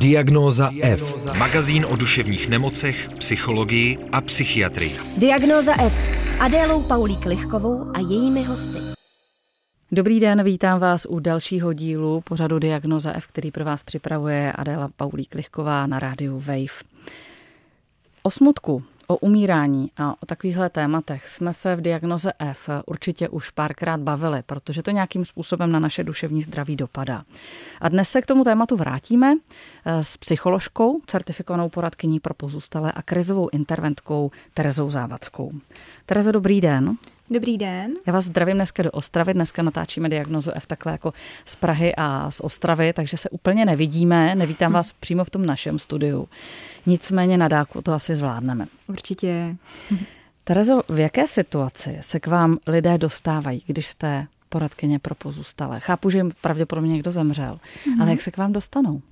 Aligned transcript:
Diagnóza 0.00 0.70
F. 0.82 1.26
Magazín 1.38 1.86
o 1.86 1.96
duševních 1.96 2.48
nemocech, 2.48 3.08
psychologii 3.18 3.98
a 4.12 4.20
psychiatrii. 4.20 4.96
Diagnóza 5.16 5.82
F 5.82 5.94
s 6.26 6.36
Adélou 6.40 6.82
Paulík 6.82 7.26
Lichkovou 7.26 7.90
a 7.94 7.98
jejími 7.98 8.42
hosty. 8.44 8.78
Dobrý 9.92 10.20
den, 10.20 10.42
vítám 10.42 10.80
vás 10.80 11.06
u 11.08 11.20
dalšího 11.20 11.72
dílu 11.72 12.20
pořadu 12.20 12.58
Diagnoza 12.58 13.12
F, 13.12 13.26
který 13.26 13.50
pro 13.50 13.64
vás 13.64 13.82
připravuje 13.82 14.52
Adéla 14.52 14.90
Paulík 14.96 15.34
Lichková 15.34 15.86
na 15.86 15.98
rádiu 15.98 16.38
Wave. 16.38 16.82
O 18.22 18.30
smutku 18.30 18.82
O 19.10 19.16
umírání 19.16 19.90
a 19.96 20.22
o 20.22 20.26
takovýchhle 20.26 20.70
tématech 20.70 21.28
jsme 21.28 21.52
se 21.52 21.76
v 21.76 21.80
diagnoze 21.80 22.32
F 22.38 22.68
určitě 22.86 23.28
už 23.28 23.50
párkrát 23.50 24.00
bavili, 24.00 24.42
protože 24.46 24.82
to 24.82 24.90
nějakým 24.90 25.24
způsobem 25.24 25.72
na 25.72 25.78
naše 25.78 26.04
duševní 26.04 26.42
zdraví 26.42 26.76
dopadá. 26.76 27.24
A 27.80 27.88
dnes 27.88 28.10
se 28.10 28.22
k 28.22 28.26
tomu 28.26 28.44
tématu 28.44 28.76
vrátíme 28.76 29.34
eh, 29.84 30.04
s 30.04 30.16
psycholožkou, 30.16 31.00
certifikovanou 31.06 31.68
poradkyní 31.68 32.20
pro 32.20 32.34
pozůstalé 32.34 32.92
a 32.92 33.02
krizovou 33.02 33.48
interventkou 33.52 34.30
Terezou 34.54 34.90
Závackou. 34.90 35.52
Tereze, 36.06 36.32
dobrý 36.32 36.60
den. 36.60 36.96
Dobrý 37.30 37.58
den. 37.58 37.94
Já 38.06 38.12
vás 38.12 38.24
zdravím 38.24 38.56
dneska 38.56 38.82
do 38.82 38.90
Ostravy. 38.90 39.34
Dneska 39.34 39.62
natáčíme 39.62 40.08
diagnozu 40.08 40.50
F 40.54 40.66
takhle 40.66 40.92
jako 40.92 41.12
z 41.44 41.56
Prahy 41.56 41.94
a 41.96 42.30
z 42.30 42.40
Ostravy, 42.40 42.92
takže 42.92 43.16
se 43.16 43.30
úplně 43.30 43.64
nevidíme. 43.64 44.34
Nevítám 44.34 44.72
vás 44.72 44.92
přímo 44.92 45.24
v 45.24 45.30
tom 45.30 45.46
našem 45.46 45.78
studiu. 45.78 46.28
Nicméně 46.86 47.38
na 47.38 47.48
dálku 47.48 47.82
to 47.82 47.92
asi 47.92 48.16
zvládneme. 48.16 48.66
Určitě. 48.86 49.56
Terezo, 50.44 50.82
v 50.88 50.98
jaké 50.98 51.26
situaci 51.26 51.98
se 52.00 52.20
k 52.20 52.26
vám 52.26 52.58
lidé 52.66 52.98
dostávají, 52.98 53.62
když 53.66 53.86
jste 53.86 54.26
poradkyně 54.48 54.98
pro 54.98 55.14
pozůstalé? 55.14 55.80
Chápu, 55.80 56.10
že 56.10 56.18
jim 56.18 56.32
pravděpodobně 56.40 56.92
někdo 56.92 57.10
zemřel, 57.10 57.60
mm-hmm. 57.62 58.02
ale 58.02 58.10
jak 58.10 58.20
se 58.20 58.30
k 58.30 58.36
vám 58.36 58.52
dostanou? 58.52 59.02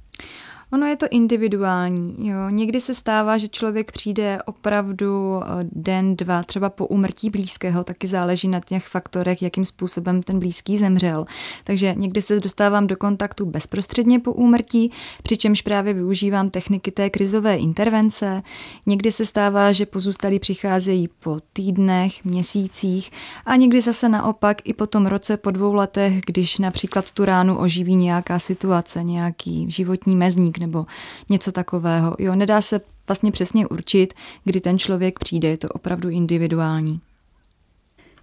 Ono 0.73 0.87
je 0.87 0.97
to 0.97 1.07
individuální. 1.11 2.17
Jo. 2.19 2.49
Někdy 2.51 2.81
se 2.81 2.95
stává, 2.95 3.39
že 3.39 3.49
člověk 3.49 3.93
přijde 3.93 4.39
opravdu 4.47 5.41
eh, 5.43 5.47
den, 5.73 6.17
dva, 6.17 6.43
třeba 6.43 6.71
po 6.71 6.87
umrtí 6.87 7.31
blízkého, 7.31 7.85
taky 7.85 8.07
záleží 8.07 8.49
na 8.49 8.61
těch 8.61 8.87
faktorech, 8.89 9.43
jakým 9.43 9.65
způsobem 9.65 10.23
ten 10.23 10.39
blízký 10.39 10.79
zemřel. 10.79 11.25
Takže 11.65 11.95
někdy 11.97 12.23
se 12.23 12.41
dostávám 12.41 12.87
do 12.87 12.97
kontaktu 12.97 13.47
bezprostředně 13.47 14.21
po 14.21 14.33
úmrtí, 14.33 14.93
přičemž 15.23 15.63
právě 15.63 15.93
využívám 15.93 16.51
techniky 16.51 16.91
té 16.91 17.11
krizové 17.11 17.57
intervence. 17.57 18.43
Někdy 18.87 19.13
se 19.13 19.27
stává, 19.27 19.73
že 19.73 19.87
pozůstalí 19.87 20.39
přicházejí 20.39 21.09
po 21.21 21.41
týdnech, 21.53 22.25
měsících 22.25 23.11
a 23.45 23.57
někdy 23.57 23.81
zase 23.81 24.09
naopak 24.09 24.57
i 24.65 24.75
po 24.75 24.87
tom 24.87 25.07
roce, 25.07 25.37
po 25.37 25.51
dvou 25.51 25.75
letech, 25.75 26.21
když 26.27 26.59
například 26.59 27.13
tu 27.13 27.25
ránu 27.25 27.59
oživí 27.59 27.95
nějaká 27.95 28.39
situace, 28.39 29.05
nějaký 29.05 29.71
životní 29.71 30.17
mezník, 30.17 30.56
nebo 30.59 30.87
něco 31.29 31.53
takového. 31.53 32.17
Jo, 32.19 32.35
nedá 32.35 32.61
se 32.61 32.81
vlastně 33.09 33.33
přesně 33.33 33.67
určit, 33.67 34.15
kdy 34.45 34.61
ten 34.61 34.79
člověk 34.79 35.19
přijde, 35.19 35.49
je 35.49 35.59
to 35.59 35.69
opravdu 35.69 36.09
individuální. 36.09 37.01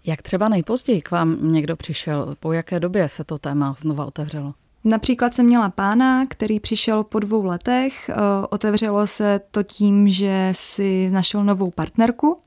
Jak 0.06 0.22
třeba 0.22 0.50
nejpozději 0.50 1.02
k 1.02 1.12
vám 1.12 1.52
někdo 1.52 1.75
přišel? 1.75 2.36
Po 2.40 2.52
jaké 2.52 2.80
době 2.80 3.09
se 3.09 3.23
to 3.23 3.38
téma 3.38 3.75
znova 3.80 4.06
otevřelo? 4.06 4.53
Například 4.84 5.34
jsem 5.34 5.45
měla 5.45 5.70
pána, 5.70 6.25
který 6.25 6.59
přišel 6.59 7.03
po 7.03 7.20
dvou 7.20 7.45
letech. 7.45 8.09
Otevřelo 8.50 9.08
se 9.08 9.42
to 9.52 9.64
tím, 9.64 10.08
že 10.08 10.50
si 10.52 11.09
našel 11.09 11.44
novou 11.44 11.72
partnerku 11.72 12.38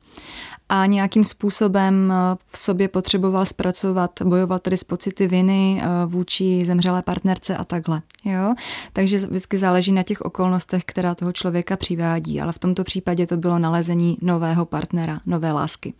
a 0.68 0.86
nějakým 0.86 1.24
způsobem 1.24 2.12
eh, 2.12 2.36
v 2.46 2.58
sobě 2.58 2.88
potřeboval 2.88 3.44
zpracovat, 3.44 4.10
bojoval 4.24 4.58
tedy 4.58 4.76
s 4.76 4.84
pocity 4.84 5.26
viny 5.26 5.80
eh, 5.82 5.86
vůči 6.06 6.64
zemřelé 6.64 7.02
partnerce 7.02 7.56
a 7.56 7.64
takhle. 7.64 8.02
Jo? 8.24 8.54
Takže 8.92 9.18
vždycky 9.18 9.58
záleží 9.58 9.92
na 9.92 10.02
těch 10.02 10.20
okolnostech, 10.20 10.84
která 10.84 11.14
toho 11.14 11.32
člověka 11.32 11.76
přivádí, 11.76 12.40
ale 12.40 12.52
v 12.52 12.58
tomto 12.58 12.84
případě 12.84 13.26
to 13.26 13.36
bylo 13.36 13.58
nalezení 13.58 14.18
nového 14.22 14.66
partnera, 14.66 15.20
nové 15.26 15.52
lásky. 15.52 15.94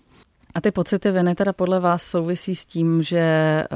A 0.55 0.61
ty 0.61 0.71
pocity 0.71 1.11
viny 1.11 1.35
teda 1.35 1.53
podle 1.53 1.81
vás 1.81 2.03
souvisí 2.03 2.55
s 2.55 2.67
tím, 2.67 3.03
že 3.03 3.19
eh, 3.19 3.67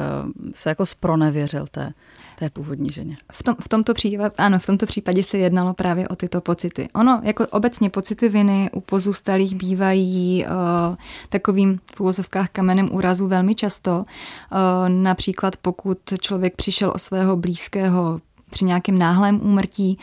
se 0.54 0.68
jako 0.68 0.86
spronevěřil 0.86 1.64
té 1.70 1.92
té 2.40 2.50
původní 2.50 2.92
ženě. 2.92 3.16
V, 3.32 3.42
tom, 3.42 3.54
v, 3.60 3.68
tomto 3.68 3.94
případě, 3.94 4.34
ano, 4.38 4.58
v 4.58 4.66
tomto 4.66 4.86
případě 4.86 5.22
se 5.22 5.38
jednalo 5.38 5.74
právě 5.74 6.08
o 6.08 6.16
tyto 6.16 6.40
pocity. 6.40 6.88
Ono, 6.94 7.20
jako 7.24 7.46
obecně 7.46 7.90
pocity 7.90 8.28
viny 8.28 8.70
u 8.72 8.80
pozůstalých 8.80 9.54
bývají 9.54 10.44
uh, 10.44 10.96
takovým 11.28 11.80
v 11.96 12.00
uvozovkách 12.00 12.48
kamenem 12.48 12.88
úrazu 12.92 13.26
velmi 13.26 13.54
často. 13.54 13.98
Uh, 13.98 14.88
například 14.88 15.56
pokud 15.56 15.98
člověk 16.20 16.56
přišel 16.56 16.92
o 16.94 16.98
svého 16.98 17.36
blízkého 17.36 18.20
při 18.50 18.64
nějakém 18.64 18.98
náhlém 18.98 19.40
úmrtí, 19.42 19.98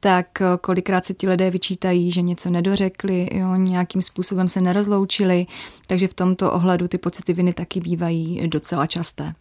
tak 0.00 0.26
kolikrát 0.60 1.04
se 1.04 1.14
ti 1.14 1.28
lidé 1.28 1.50
vyčítají, 1.50 2.12
že 2.12 2.22
něco 2.22 2.50
nedořekli, 2.50 3.28
jo, 3.32 3.56
nějakým 3.56 4.02
způsobem 4.02 4.48
se 4.48 4.60
nerozloučili, 4.60 5.46
takže 5.86 6.08
v 6.08 6.14
tomto 6.14 6.52
ohledu 6.52 6.88
ty 6.88 6.98
pocity 6.98 7.32
viny 7.32 7.52
taky 7.52 7.80
bývají 7.80 8.48
docela 8.48 8.86
časté. 8.86 9.34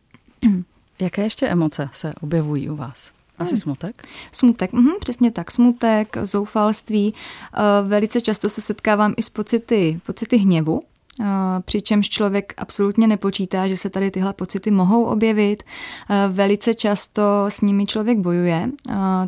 Jaké 1.02 1.24
ještě 1.24 1.48
emoce 1.48 1.90
se 1.92 2.14
objevují 2.22 2.70
u 2.70 2.76
vás? 2.76 3.12
Asi 3.40 3.52
hmm. 3.52 3.62
smutek? 3.62 4.08
Smutek, 4.32 4.74
mhm, 4.74 4.92
přesně 5.00 5.32
tak. 5.32 5.52
Smutek, 5.52 6.18
zoufalství. 6.24 7.14
Eh, 7.54 7.60
velice 7.88 8.22
často 8.22 8.50
se 8.50 8.62
setkávám 8.62 9.14
i 9.18 9.24
s 9.24 9.30
pocity, 9.30 10.00
pocity 10.06 10.38
hněvu, 10.38 10.82
eh, 11.22 11.26
přičemž 11.66 12.10
člověk 12.10 12.54
absolutně 12.58 13.08
nepočítá, 13.08 13.68
že 13.68 13.78
se 13.78 13.90
tady 13.90 14.12
tyhle 14.12 14.34
pocity 14.34 14.72
mohou 14.72 15.04
objevit. 15.04 15.64
Eh, 16.10 16.28
velice 16.28 16.74
často 16.74 17.46
s 17.50 17.62
nimi 17.62 17.86
člověk 17.86 18.18
bojuje, 18.18 18.70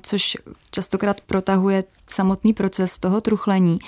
což 0.01 0.37
častokrát 0.71 1.21
protahuje 1.21 1.83
samotný 2.09 2.53
proces 2.53 2.99
toho 2.99 3.21
truchlení, 3.21 3.79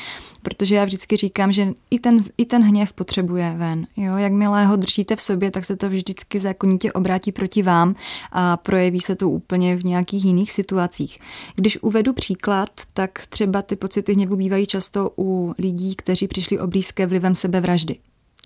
protože 0.42 0.76
já 0.76 0.86
vždycky 0.86 1.18
říkám, 1.18 1.52
že 1.52 1.74
i 1.90 2.00
ten, 2.00 2.18
i 2.38 2.46
ten 2.46 2.64
hněv 2.64 2.94
potřebuje 2.94 3.56
ven. 3.58 3.88
Jo? 3.98 4.18
Jakmile 4.18 4.66
ho 4.66 4.76
držíte 4.76 5.16
v 5.16 5.22
sobě, 5.22 5.52
tak 5.52 5.66
se 5.66 5.76
to 5.76 5.90
vždycky 5.90 6.40
zákonitě 6.40 6.94
obrátí 6.94 7.32
proti 7.32 7.64
vám 7.64 7.96
a 8.32 8.58
projeví 8.58 9.00
se 9.00 9.16
to 9.16 9.30
úplně 9.30 9.76
v 9.76 9.86
nějakých 9.86 10.26
jiných 10.26 10.52
situacích. 10.52 11.20
Když 11.56 11.78
uvedu 11.82 12.14
příklad, 12.14 12.70
tak 12.94 13.26
třeba 13.30 13.62
ty 13.62 13.76
pocity 13.76 14.14
hněvu 14.14 14.36
bývají 14.36 14.66
často 14.66 15.12
u 15.18 15.54
lidí, 15.58 15.96
kteří 15.96 16.28
přišli 16.28 16.60
o 16.60 16.68
blízké 16.68 17.08
vlivem 17.08 17.36
sebevraždy. 17.36 17.98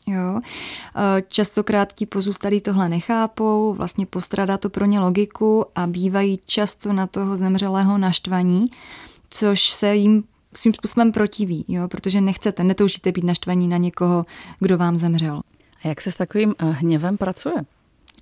Jo. 0.08 0.40
Častokrát 1.28 1.94
ti 1.94 2.06
pozůstalí 2.06 2.62
tohle 2.62 2.90
nechápou, 2.90 3.74
vlastně 3.74 4.06
postradá 4.06 4.58
to 4.58 4.70
pro 4.70 4.86
ně 4.86 5.00
logiku 5.00 5.66
a 5.76 5.88
bývají 5.88 6.40
často 6.46 6.94
na 6.94 7.08
toho 7.08 7.38
zemřelého 7.38 7.98
naštvaní, 7.98 8.66
což 9.30 9.70
se 9.70 9.96
jim 9.96 10.24
svým 10.54 10.74
způsobem 10.74 11.12
protiví, 11.12 11.66
jo, 11.68 11.88
protože 11.88 12.22
nechcete, 12.22 12.64
netoužíte 12.64 13.12
být 13.12 13.24
naštvaní 13.24 13.68
na 13.68 13.78
někoho, 13.78 14.26
kdo 14.60 14.78
vám 14.78 14.98
zemřel. 14.98 15.42
A 15.84 15.88
jak 15.88 16.02
se 16.02 16.12
s 16.12 16.16
takovým 16.16 16.56
eh, 16.60 16.66
hněvem 16.66 17.18
pracuje? 17.18 17.56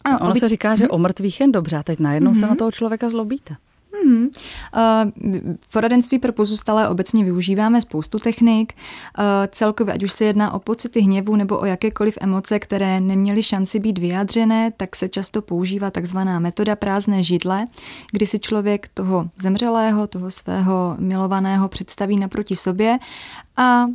Ano, 0.03 0.19
ono 0.22 0.35
se 0.35 0.50
říká, 0.50 0.75
že 0.75 0.88
o 0.88 0.97
mrtvých 0.97 1.40
jen 1.41 1.52
dobře, 1.52 1.78
a 1.78 1.84
teď 1.84 2.00
najednou 2.00 2.31
mm-hmm. 2.31 2.40
se 2.40 2.47
na 2.47 2.56
toho 2.56 2.72
člověka 2.72 3.09
zlobíte. 3.09 3.56
Hmm. 4.03 4.29
V 5.61 5.72
poradenství 5.73 6.19
pro 6.19 6.33
pozůstalé 6.33 6.89
obecně 6.89 7.23
využíváme 7.23 7.81
spoustu 7.81 8.17
technik. 8.17 8.73
Celkově, 9.47 9.94
ať 9.94 10.03
už 10.03 10.11
se 10.11 10.25
jedná 10.25 10.53
o 10.53 10.59
pocity 10.59 11.00
hněvu 11.00 11.35
nebo 11.35 11.59
o 11.59 11.66
jakékoliv 11.66 12.17
emoce, 12.22 12.59
které 12.59 13.00
neměly 13.00 13.44
šanci 13.44 13.79
být 13.79 13.97
vyjádřené, 13.97 14.72
tak 14.78 14.95
se 14.95 15.09
často 15.09 15.41
používá 15.41 15.91
takzvaná 15.91 16.39
metoda 16.39 16.75
prázdné 16.75 17.23
židle, 17.23 17.67
kdy 18.11 18.25
si 18.25 18.39
člověk 18.39 18.88
toho 18.94 19.29
zemřelého, 19.38 20.07
toho 20.07 20.31
svého 20.31 20.95
milovaného 21.00 21.67
představí 21.69 22.19
naproti 22.19 22.55
sobě 22.55 22.97
a 23.57 23.85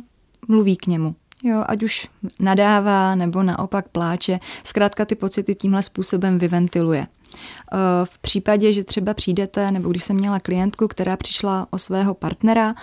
mluví 0.47 0.75
k 0.77 0.87
němu. 0.87 1.15
Jo, 1.43 1.63
ať 1.67 1.83
už 1.83 2.07
nadává 2.39 3.15
nebo 3.15 3.43
naopak 3.43 3.89
pláče, 3.89 4.39
zkrátka 4.63 5.05
ty 5.05 5.15
pocity 5.15 5.55
tímhle 5.55 5.83
způsobem 5.83 6.39
vyventiluje. 6.39 7.07
Eh, 7.33 7.77
v 8.03 8.19
případě, 8.19 8.73
že 8.73 8.83
třeba 8.83 9.13
přijdete, 9.13 9.71
nebo 9.71 9.89
když 9.89 10.03
jsem 10.03 10.15
měla 10.15 10.39
klientku, 10.39 10.87
která 10.87 11.17
přišla 11.17 11.67
o 11.71 11.77
svého 11.77 12.13
partnera, 12.13 12.75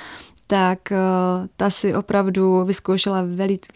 tak 0.51 0.93
eh, 0.93 0.99
ta 1.57 1.71
si 1.71 1.95
opravdu 1.95 2.65
vyzkoušela 2.65 3.25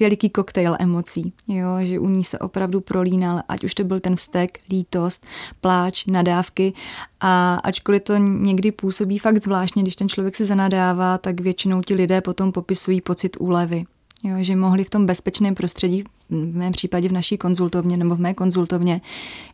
veliký 0.01 0.31
koktejl 0.31 0.77
emocí, 0.81 1.33
jo, 1.49 1.69
že 1.81 1.99
u 1.99 2.09
ní 2.09 2.25
se 2.25 2.39
opravdu 2.39 2.81
prolínal, 2.81 3.43
ať 3.49 3.65
už 3.65 3.75
to 3.75 3.85
byl 3.85 4.01
ten 4.01 4.17
vztek, 4.17 4.59
lítost, 4.71 5.27
pláč, 5.61 6.07
nadávky. 6.07 6.73
A 7.21 7.55
ačkoliv 7.55 8.03
to 8.03 8.17
někdy 8.17 8.73
působí 8.73 9.19
fakt 9.19 9.43
zvláštně, 9.43 9.83
když 9.83 9.97
ten 9.97 10.09
člověk 10.09 10.37
se 10.37 10.45
zanadává, 10.45 11.19
tak 11.19 11.41
většinou 11.41 11.83
ti 11.83 11.95
lidé 11.95 12.21
potom 12.21 12.53
popisují 12.53 13.01
pocit 13.01 13.37
úlevy, 13.41 13.85
jo, 14.23 14.37
že 14.41 14.57
mohli 14.57 14.85
v 14.85 14.91
tom 14.91 15.07
bezpečném 15.07 15.55
prostředí, 15.55 16.05
v 16.31 16.57
mém 16.57 16.73
případě 16.73 17.09
v 17.09 17.13
naší 17.13 17.39
konzultovně 17.39 17.97
nebo 17.97 18.17
v 18.17 18.21
mé 18.21 18.35
konzultovně, 18.35 19.01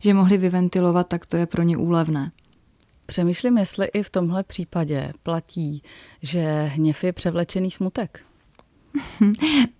že 0.01 0.13
mohli 0.13 0.37
vyventilovat, 0.37 1.07
tak 1.07 1.25
to 1.25 1.37
je 1.37 1.45
pro 1.45 1.63
ně 1.63 1.77
úlevné. 1.77 2.31
Přemýšlím, 3.05 3.57
jestli 3.57 3.87
i 3.87 4.03
v 4.03 4.09
tomhle 4.09 4.43
případě 4.43 5.13
platí, 5.23 5.83
že 6.21 6.63
hněv 6.63 7.03
je 7.03 7.13
převlečený 7.13 7.71
smutek. 7.71 8.28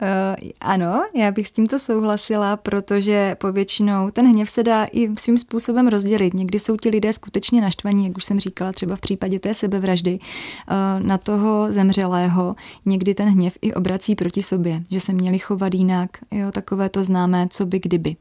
Eh, 0.02 0.36
ano, 0.62 1.04
já 1.16 1.32
bych 1.32 1.48
s 1.48 1.52
tímto 1.52 1.80
souhlasila, 1.80 2.58
protože 2.58 3.36
povětšinou 3.40 4.10
ten 4.12 4.28
hněv 4.28 4.50
se 4.50 4.64
dá 4.64 4.86
i 4.92 5.18
svým 5.18 5.38
způsobem 5.38 5.88
rozdělit. 5.88 6.34
Někdy 6.34 6.60
jsou 6.60 6.78
ti 6.78 6.90
lidé 6.90 7.14
skutečně 7.14 7.62
naštvaní, 7.62 8.08
jak 8.08 8.18
už 8.18 8.26
jsem 8.26 8.40
říkala, 8.40 8.72
třeba 8.72 8.96
v 8.96 9.02
případě 9.02 9.40
té 9.40 9.54
sebevraždy 9.54 10.20
eh, 10.22 10.74
na 11.00 11.18
toho 11.18 11.74
zemřelého. 11.74 12.56
Někdy 12.86 13.14
ten 13.14 13.30
hněv 13.30 13.58
i 13.62 13.74
obrací 13.74 14.16
proti 14.16 14.44
sobě, 14.44 14.82
že 14.92 15.00
se 15.00 15.14
měli 15.14 15.40
chovat 15.40 15.74
jinak. 15.74 16.10
Jo, 16.32 16.52
takové 16.52 16.90
to 16.90 17.04
známé, 17.04 17.48
co 17.50 17.66
by 17.66 17.80
kdyby. 17.80 18.16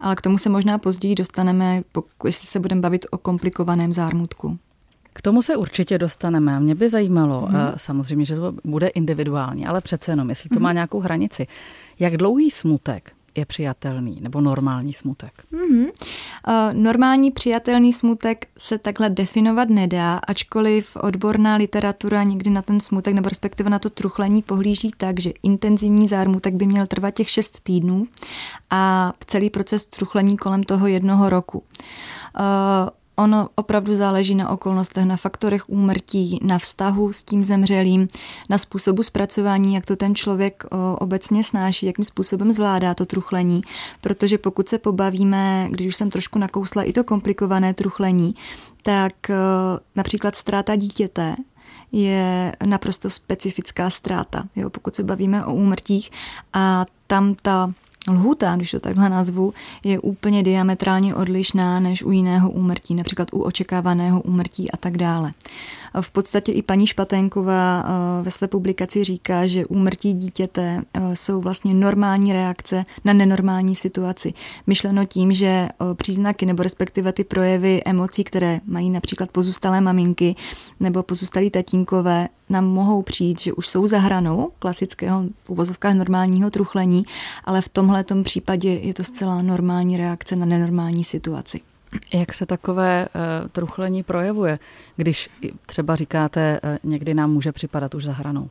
Ale 0.00 0.16
k 0.16 0.20
tomu 0.20 0.38
se 0.38 0.48
možná 0.48 0.78
později 0.78 1.14
dostaneme, 1.14 1.82
pokud 1.92 2.32
se 2.32 2.60
budeme 2.60 2.80
bavit 2.80 3.06
o 3.10 3.18
komplikovaném 3.18 3.92
zármutku. 3.92 4.58
K 5.12 5.22
tomu 5.22 5.42
se 5.42 5.56
určitě 5.56 5.98
dostaneme. 5.98 6.60
Mě 6.60 6.74
by 6.74 6.88
zajímalo, 6.88 7.40
hmm. 7.40 7.60
samozřejmě, 7.76 8.24
že 8.24 8.36
to 8.36 8.54
bude 8.64 8.88
individuální, 8.88 9.66
ale 9.66 9.80
přece 9.80 10.12
jenom, 10.12 10.30
jestli 10.30 10.48
to 10.50 10.60
má 10.60 10.68
mhm. 10.68 10.74
nějakou 10.74 11.00
hranici. 11.00 11.46
Jak 11.98 12.16
dlouhý 12.16 12.50
smutek 12.50 13.12
je 13.34 13.46
přijatelný 13.46 14.18
nebo 14.20 14.40
normální 14.40 14.92
smutek? 14.92 15.32
Mm-hmm. 15.52 15.84
Uh, 15.84 16.72
normální 16.72 17.30
přijatelný 17.30 17.92
smutek 17.92 18.46
se 18.58 18.78
takhle 18.78 19.10
definovat 19.10 19.68
nedá, 19.68 20.20
ačkoliv 20.28 20.96
odborná 20.96 21.56
literatura 21.56 22.22
někdy 22.22 22.50
na 22.50 22.62
ten 22.62 22.80
smutek 22.80 23.14
nebo 23.14 23.28
respektive 23.28 23.70
na 23.70 23.78
to 23.78 23.90
truchlení 23.90 24.42
pohlíží 24.42 24.90
tak, 24.96 25.20
že 25.20 25.32
intenzivní 25.42 26.08
zármutek 26.08 26.54
by 26.54 26.66
měl 26.66 26.86
trvat 26.86 27.14
těch 27.14 27.30
šest 27.30 27.60
týdnů 27.62 28.04
a 28.70 29.12
celý 29.26 29.50
proces 29.50 29.86
truchlení 29.86 30.36
kolem 30.36 30.62
toho 30.62 30.86
jednoho 30.86 31.30
roku. 31.30 31.58
Uh, 31.58 31.64
Ono 33.16 33.48
opravdu 33.54 33.94
záleží 33.94 34.34
na 34.34 34.48
okolnostech, 34.48 35.04
na 35.04 35.16
faktorech 35.16 35.68
úmrtí, 35.68 36.38
na 36.42 36.58
vztahu 36.58 37.12
s 37.12 37.22
tím 37.22 37.44
zemřelým, 37.44 38.08
na 38.50 38.58
způsobu 38.58 39.02
zpracování, 39.02 39.74
jak 39.74 39.86
to 39.86 39.96
ten 39.96 40.14
člověk 40.14 40.64
obecně 40.98 41.44
snáší, 41.44 41.86
jakým 41.86 42.04
způsobem 42.04 42.52
zvládá 42.52 42.94
to 42.94 43.06
truchlení. 43.06 43.62
Protože 44.00 44.38
pokud 44.38 44.68
se 44.68 44.78
pobavíme, 44.78 45.68
když 45.70 45.86
už 45.86 45.96
jsem 45.96 46.10
trošku 46.10 46.38
nakousla 46.38 46.82
i 46.82 46.92
to 46.92 47.04
komplikované 47.04 47.74
truchlení, 47.74 48.34
tak 48.82 49.12
například 49.96 50.36
ztráta 50.36 50.76
dítěte 50.76 51.36
je 51.92 52.52
naprosto 52.66 53.10
specifická 53.10 53.90
ztráta. 53.90 54.44
Jo, 54.56 54.70
pokud 54.70 54.94
se 54.94 55.02
bavíme 55.02 55.44
o 55.44 55.54
úmrtích 55.54 56.10
a 56.52 56.86
tam 57.06 57.34
ta 57.42 57.72
lhuta, 58.10 58.56
když 58.56 58.70
to 58.70 58.80
takhle 58.80 59.08
nazvu, 59.08 59.54
je 59.84 59.98
úplně 59.98 60.42
diametrálně 60.42 61.14
odlišná 61.14 61.80
než 61.80 62.02
u 62.02 62.10
jiného 62.10 62.50
úmrtí, 62.50 62.94
například 62.94 63.28
u 63.32 63.42
očekávaného 63.42 64.20
úmrtí 64.20 64.70
a 64.70 64.76
tak 64.76 64.96
dále. 64.96 65.32
V 66.00 66.10
podstatě 66.10 66.52
i 66.52 66.62
paní 66.62 66.86
Špaténková 66.86 67.84
eh, 67.84 68.22
ve 68.22 68.30
své 68.30 68.48
publikaci 68.48 69.04
říká, 69.04 69.46
že 69.46 69.66
úmrtí 69.66 70.12
dítěte 70.12 70.82
eh, 70.94 71.16
jsou 71.16 71.40
vlastně 71.40 71.74
normální 71.74 72.32
reakce 72.32 72.84
na 73.04 73.12
nenormální 73.12 73.74
situaci. 73.74 74.32
Myšleno 74.66 75.04
tím, 75.04 75.32
že 75.32 75.46
eh, 75.46 75.68
příznaky 75.94 76.46
nebo 76.46 76.62
respektive 76.62 77.12
ty 77.12 77.24
projevy 77.24 77.82
emocí, 77.84 78.24
které 78.24 78.60
mají 78.66 78.90
například 78.90 79.30
pozůstalé 79.30 79.80
maminky 79.80 80.34
nebo 80.80 81.02
pozůstalí 81.02 81.50
tatínkové, 81.50 82.28
nám 82.52 82.64
mohou 82.64 83.02
přijít, 83.02 83.40
že 83.40 83.52
už 83.52 83.68
jsou 83.68 83.86
za 83.86 83.98
hranou 83.98 84.50
klasického 84.58 85.24
v 85.44 85.50
uvozovkách 85.50 85.94
normálního 85.94 86.50
truchlení, 86.50 87.04
ale 87.44 87.60
v 87.60 87.68
tomhle 88.02 88.24
případě 88.24 88.70
je 88.70 88.94
to 88.94 89.04
zcela 89.04 89.42
normální 89.42 89.96
reakce 89.96 90.36
na 90.36 90.46
nenormální 90.46 91.04
situaci. 91.04 91.60
Jak 92.12 92.34
se 92.34 92.46
takové 92.46 93.08
uh, 93.14 93.48
truchlení 93.48 94.02
projevuje, 94.02 94.58
když 94.96 95.30
třeba 95.66 95.96
říkáte, 95.96 96.60
uh, 96.64 96.90
někdy 96.90 97.14
nám 97.14 97.32
může 97.32 97.52
připadat 97.52 97.94
už 97.94 98.04
za 98.04 98.12
hranou? 98.12 98.50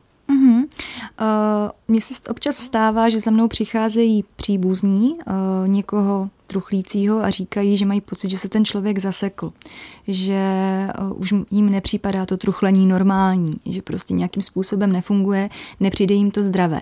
Uh, 1.20 1.26
mně 1.88 2.00
se 2.00 2.14
občas 2.30 2.56
stává, 2.56 3.08
že 3.08 3.20
za 3.20 3.30
mnou 3.30 3.48
přicházejí 3.48 4.24
příbuzní 4.36 5.12
uh, 5.12 5.68
někoho 5.68 6.30
truchlícího 6.46 7.24
a 7.24 7.30
říkají, 7.30 7.76
že 7.76 7.86
mají 7.86 8.00
pocit, 8.00 8.30
že 8.30 8.38
se 8.38 8.48
ten 8.48 8.64
člověk 8.64 8.98
zasekl, 8.98 9.52
že 10.08 10.42
uh, 11.00 11.20
už 11.20 11.34
jim 11.50 11.70
nepřipadá 11.70 12.26
to 12.26 12.36
truchlení 12.36 12.86
normální, 12.86 13.52
že 13.66 13.82
prostě 13.82 14.14
nějakým 14.14 14.42
způsobem 14.42 14.92
nefunguje, 14.92 15.50
nepřijde 15.80 16.14
jim 16.14 16.30
to 16.30 16.42
zdravé. 16.42 16.80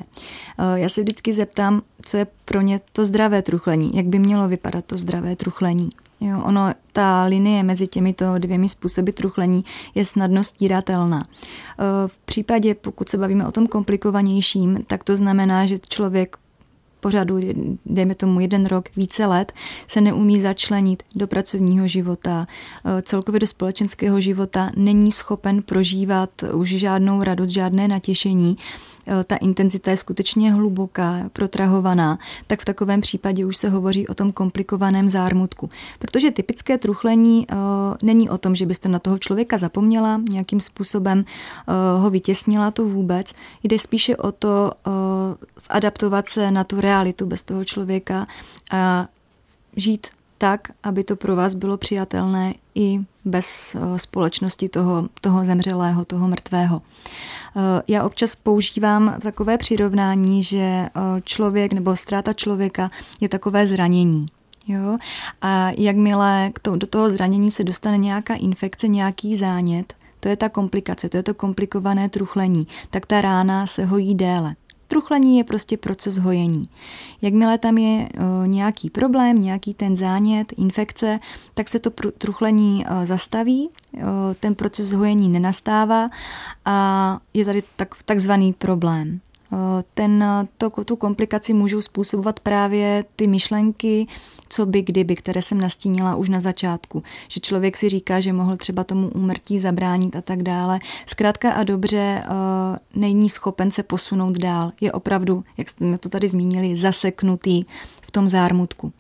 Já 0.75 0.89
se 0.89 1.03
vždycky 1.03 1.33
zeptám, 1.33 1.83
co 2.03 2.17
je 2.17 2.27
pro 2.45 2.61
ně 2.61 2.81
to 2.93 3.05
zdravé 3.05 3.43
truchlení, 3.43 3.91
jak 3.95 4.07
by 4.07 4.19
mělo 4.19 4.49
vypadat 4.49 4.85
to 4.85 4.97
zdravé 4.97 5.37
truchlení. 5.37 5.91
Jo, 6.21 6.43
ono, 6.45 6.73
ta 6.93 7.25
linie 7.25 7.63
mezi 7.63 7.87
těmito 7.87 8.39
dvěmi 8.39 8.69
způsoby 8.69 9.11
truchlení 9.11 9.65
je 9.95 10.05
snadno 10.05 10.45
stíratelná. 10.45 11.21
E, 11.29 12.09
v 12.09 12.19
případě, 12.19 12.75
pokud 12.75 13.09
se 13.09 13.19
bavíme 13.19 13.47
o 13.47 13.53
tom 13.53 13.67
komplikovanějším, 13.67 14.85
tak 14.87 15.05
to 15.05 15.17
znamená, 15.17 15.67
že 15.67 15.79
člověk 15.79 16.37
pořadu, 17.01 17.41
dejme 17.87 18.15
tomu 18.15 18.41
jeden 18.41 18.67
rok, 18.67 18.89
více 18.97 19.27
let, 19.27 19.53
se 19.87 20.01
neumí 20.01 20.41
začlenit 20.41 21.03
do 21.15 21.27
pracovního 21.27 21.89
života, 21.89 22.47
e, 22.99 23.03
celkově 23.03 23.41
do 23.41 23.47
společenského 23.47 24.21
života, 24.21 24.71
není 24.77 25.13
schopen 25.13 25.63
prožívat 25.63 26.31
už 26.55 26.69
žádnou 26.69 27.23
radost, 27.23 27.49
žádné 27.49 27.89
natěšení 27.89 28.57
Eh, 29.07 29.25
ta 29.25 29.37
intenzita 29.37 29.91
je 29.91 29.97
skutečně 29.97 30.53
hluboká, 30.53 31.31
protrahovaná, 31.33 32.19
tak 32.47 32.61
v 32.61 32.65
takovém 32.65 33.01
případě 33.01 33.47
už 33.47 33.57
se 33.57 33.69
hovoří 33.69 34.09
o 34.09 34.15
tom 34.15 34.33
komplikovaném 34.33 35.09
zármutku. 35.09 35.71
Protože 35.99 36.31
typické 36.31 36.79
truchlení 36.79 37.47
uh, 37.47 37.57
není 38.03 38.31
o 38.31 38.39
tom, 38.39 38.55
že 38.55 38.67
byste 38.67 38.89
na 38.89 38.99
toho 38.99 39.19
člověka 39.19 39.59
zapomněla, 39.59 40.21
nějakým 40.31 40.61
způsobem 40.61 41.25
ho 41.99 42.11
vytěsnila, 42.11 42.71
to 42.71 42.85
vůbec. 42.85 43.33
Jde 43.63 43.79
spíše 43.79 44.17
o 44.17 44.33
to 44.33 44.71
zadaptovat 45.73 46.29
se 46.29 46.51
na 46.51 46.65
tu 46.65 46.81
realitu 46.91 47.27
bez 47.27 47.43
toho 47.43 47.65
člověka 47.65 48.27
a 48.71 49.09
žít 49.77 50.07
tak, 50.39 50.69
aby 50.83 51.05
to 51.05 51.17
pro 51.17 51.37
vás 51.37 51.55
bylo 51.55 51.77
přijatelné 51.77 52.55
i 52.75 53.01
bez 53.25 53.77
společnosti 53.97 54.69
toho, 54.69 55.09
toho 55.21 55.45
zemřelého, 55.45 56.05
toho 56.05 56.29
mrtvého. 56.29 56.83
Eh, 56.83 57.83
já 57.89 58.05
občas 58.05 58.35
používám 58.35 59.17
takové 59.23 59.59
přirovnání, 59.59 60.43
že 60.43 60.59
eh, 60.59 60.91
člověk 61.25 61.73
nebo 61.73 61.97
ztráta 61.97 62.33
člověka 62.33 62.91
je 63.21 63.29
takové 63.29 63.67
zranění. 63.67 64.27
Jo? 64.69 64.99
A 65.43 65.71
jakmile 65.77 66.51
to, 66.63 66.77
do 66.77 66.87
toho 66.87 67.11
zranění 67.11 67.51
se 67.51 67.65
dostane 67.65 67.99
nějaká 67.99 68.35
infekce, 68.35 68.89
nějaký 68.89 69.37
zánět, 69.37 69.95
to 70.21 70.29
je 70.29 70.37
ta 70.37 70.49
komplikace, 70.49 71.09
to 71.09 71.17
je 71.17 71.23
to 71.23 71.35
komplikované 71.35 72.09
truchlení, 72.09 72.67
tak 72.91 73.07
ta 73.07 73.21
rána 73.21 73.67
se 73.67 73.85
hojí 73.85 74.15
déle. 74.15 74.55
Truchlení 74.91 75.39
je 75.39 75.45
prostě 75.45 75.77
proces 75.77 76.17
hojení. 76.19 76.69
Jakmile 77.23 77.59
tam 77.59 77.79
je 77.79 78.09
uh, 78.09 78.47
nějaký 78.47 78.91
problém, 78.91 79.43
nějaký 79.43 79.75
ten 79.75 79.97
zánět, 79.97 80.53
infekce, 80.57 81.19
tak 81.55 81.69
se 81.69 81.79
to 81.79 81.91
truchlení 82.19 82.85
uh, 82.85 83.05
zastaví, 83.05 83.69
uh, 83.93 84.03
ten 84.41 84.55
proces 84.55 84.93
hojení 84.93 85.29
nenastává 85.29 86.09
a 86.65 87.19
je 87.35 87.45
tady 87.45 87.63
tak, 87.77 87.89
takzvaný 88.05 88.53
problém. 88.53 89.21
Ten, 89.95 90.25
to, 90.59 90.71
tu 90.85 90.97
komplikaci 90.97 91.55
můžou 91.55 91.81
způsobovat 91.81 92.41
právě 92.41 93.05
ty 93.17 93.27
myšlenky, 93.27 94.07
co 94.49 94.67
by 94.67 94.83
kdyby, 94.83 95.17
které 95.17 95.43
jsem 95.43 95.61
nastínila 95.61 96.17
už 96.17 96.29
na 96.29 96.41
začátku. 96.41 97.03
Že 97.29 97.41
člověk 97.41 97.77
si 97.77 97.89
říká, 97.89 98.21
že 98.21 98.33
mohl 98.33 98.57
třeba 98.57 98.85
tomu 98.85 99.09
úmrtí 99.09 99.59
zabránit 99.59 100.17
a 100.17 100.21
tak 100.21 100.43
dále. 100.43 100.79
Zkrátka 101.07 101.53
a 101.53 101.65
dobře 101.65 102.23
není 102.95 103.29
schopen 103.29 103.71
se 103.71 103.83
posunout 103.83 104.39
dál. 104.39 104.73
Je 104.81 104.93
opravdu, 104.93 105.45
jak 105.57 105.71
jsme 105.71 105.99
to 105.99 106.09
tady 106.09 106.29
zmínili, 106.29 106.77
zaseknutý 106.77 107.65
v 108.03 108.11
tom 108.11 108.29
zármutku. 108.29 108.93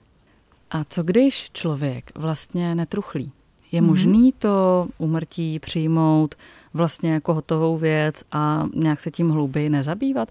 A 0.70 0.84
co 0.84 1.02
když 1.02 1.50
člověk 1.52 2.10
vlastně 2.14 2.74
netruchlí? 2.74 3.32
Je 3.72 3.80
mm-hmm. 3.80 3.86
možný 3.86 4.32
to 4.38 4.86
umrtí 4.98 5.58
přijmout 5.58 6.34
vlastně 6.74 7.12
jako 7.12 7.34
hotovou 7.34 7.78
věc 7.78 8.24
a 8.32 8.66
nějak 8.74 9.00
se 9.00 9.10
tím 9.10 9.30
hlouběji 9.30 9.70
nezabývat? 9.70 10.28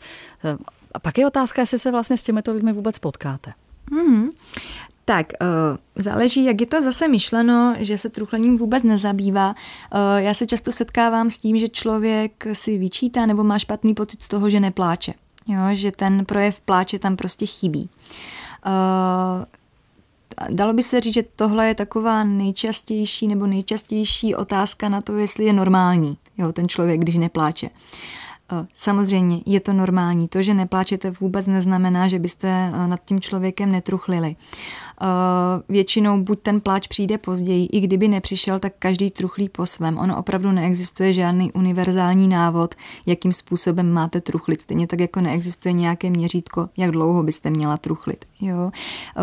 A 0.93 0.99
pak 0.99 1.17
je 1.17 1.27
otázka, 1.27 1.61
jestli 1.61 1.79
se 1.79 1.91
vlastně 1.91 2.17
s 2.17 2.23
těmito 2.23 2.53
lidmi 2.53 2.73
vůbec 2.73 2.99
potkáte. 2.99 3.53
Mm-hmm. 3.91 4.29
Tak, 5.05 5.33
uh, 5.41 5.77
záleží, 6.03 6.45
jak 6.45 6.61
je 6.61 6.67
to 6.67 6.81
zase 6.81 7.07
myšleno, 7.07 7.75
že 7.79 7.97
se 7.97 8.09
truchlením 8.09 8.57
vůbec 8.57 8.83
nezabývá. 8.83 9.49
Uh, 9.49 9.55
já 10.17 10.33
se 10.33 10.45
často 10.45 10.71
setkávám 10.71 11.29
s 11.29 11.37
tím, 11.37 11.59
že 11.59 11.67
člověk 11.67 12.47
si 12.53 12.77
vyčítá 12.77 13.25
nebo 13.25 13.43
má 13.43 13.59
špatný 13.59 13.93
pocit 13.93 14.21
z 14.21 14.27
toho, 14.27 14.49
že 14.49 14.59
nepláče. 14.59 15.13
Jo, 15.47 15.61
že 15.71 15.91
ten 15.91 16.25
projev 16.25 16.61
pláče 16.61 16.99
tam 16.99 17.15
prostě 17.15 17.45
chybí. 17.45 17.89
Dalo 20.49 20.73
by 20.73 20.83
se 20.83 21.01
říct, 21.01 21.13
že 21.13 21.23
tohle 21.35 21.67
je 21.67 21.75
taková 21.75 22.23
nejčastější 22.23 23.27
nebo 23.27 23.47
nejčastější 23.47 24.35
otázka 24.35 24.89
na 24.89 25.01
to, 25.01 25.17
jestli 25.17 25.45
je 25.45 25.53
normální 25.53 26.17
jo, 26.37 26.51
ten 26.51 26.67
člověk, 26.67 27.01
když 27.01 27.17
nepláče. 27.17 27.69
Samozřejmě 28.73 29.41
je 29.45 29.59
to 29.59 29.73
normální. 29.73 30.27
To, 30.27 30.41
že 30.41 30.53
nepláčete, 30.53 31.11
vůbec 31.11 31.47
neznamená, 31.47 32.07
že 32.07 32.19
byste 32.19 32.71
nad 32.71 32.99
tím 33.05 33.21
člověkem 33.21 33.71
netruchlili. 33.71 34.35
Většinou 35.69 36.23
buď 36.23 36.39
ten 36.39 36.61
pláč 36.61 36.87
přijde 36.87 37.17
později, 37.17 37.65
i 37.71 37.79
kdyby 37.79 38.07
nepřišel, 38.07 38.59
tak 38.59 38.73
každý 38.79 39.11
truchlí 39.11 39.49
po 39.49 39.65
svém. 39.65 39.97
Ono 39.97 40.17
opravdu 40.17 40.51
neexistuje 40.51 41.13
žádný 41.13 41.51
univerzální 41.51 42.27
návod, 42.27 42.75
jakým 43.05 43.33
způsobem 43.33 43.93
máte 43.93 44.21
truchlit. 44.21 44.61
Stejně 44.61 44.87
tak 44.87 44.99
jako 44.99 45.21
neexistuje 45.21 45.73
nějaké 45.73 46.09
měřítko, 46.09 46.69
jak 46.77 46.91
dlouho 46.91 47.23
byste 47.23 47.49
měla 47.49 47.77
truchlit. 47.77 48.25
Jo? 48.41 48.71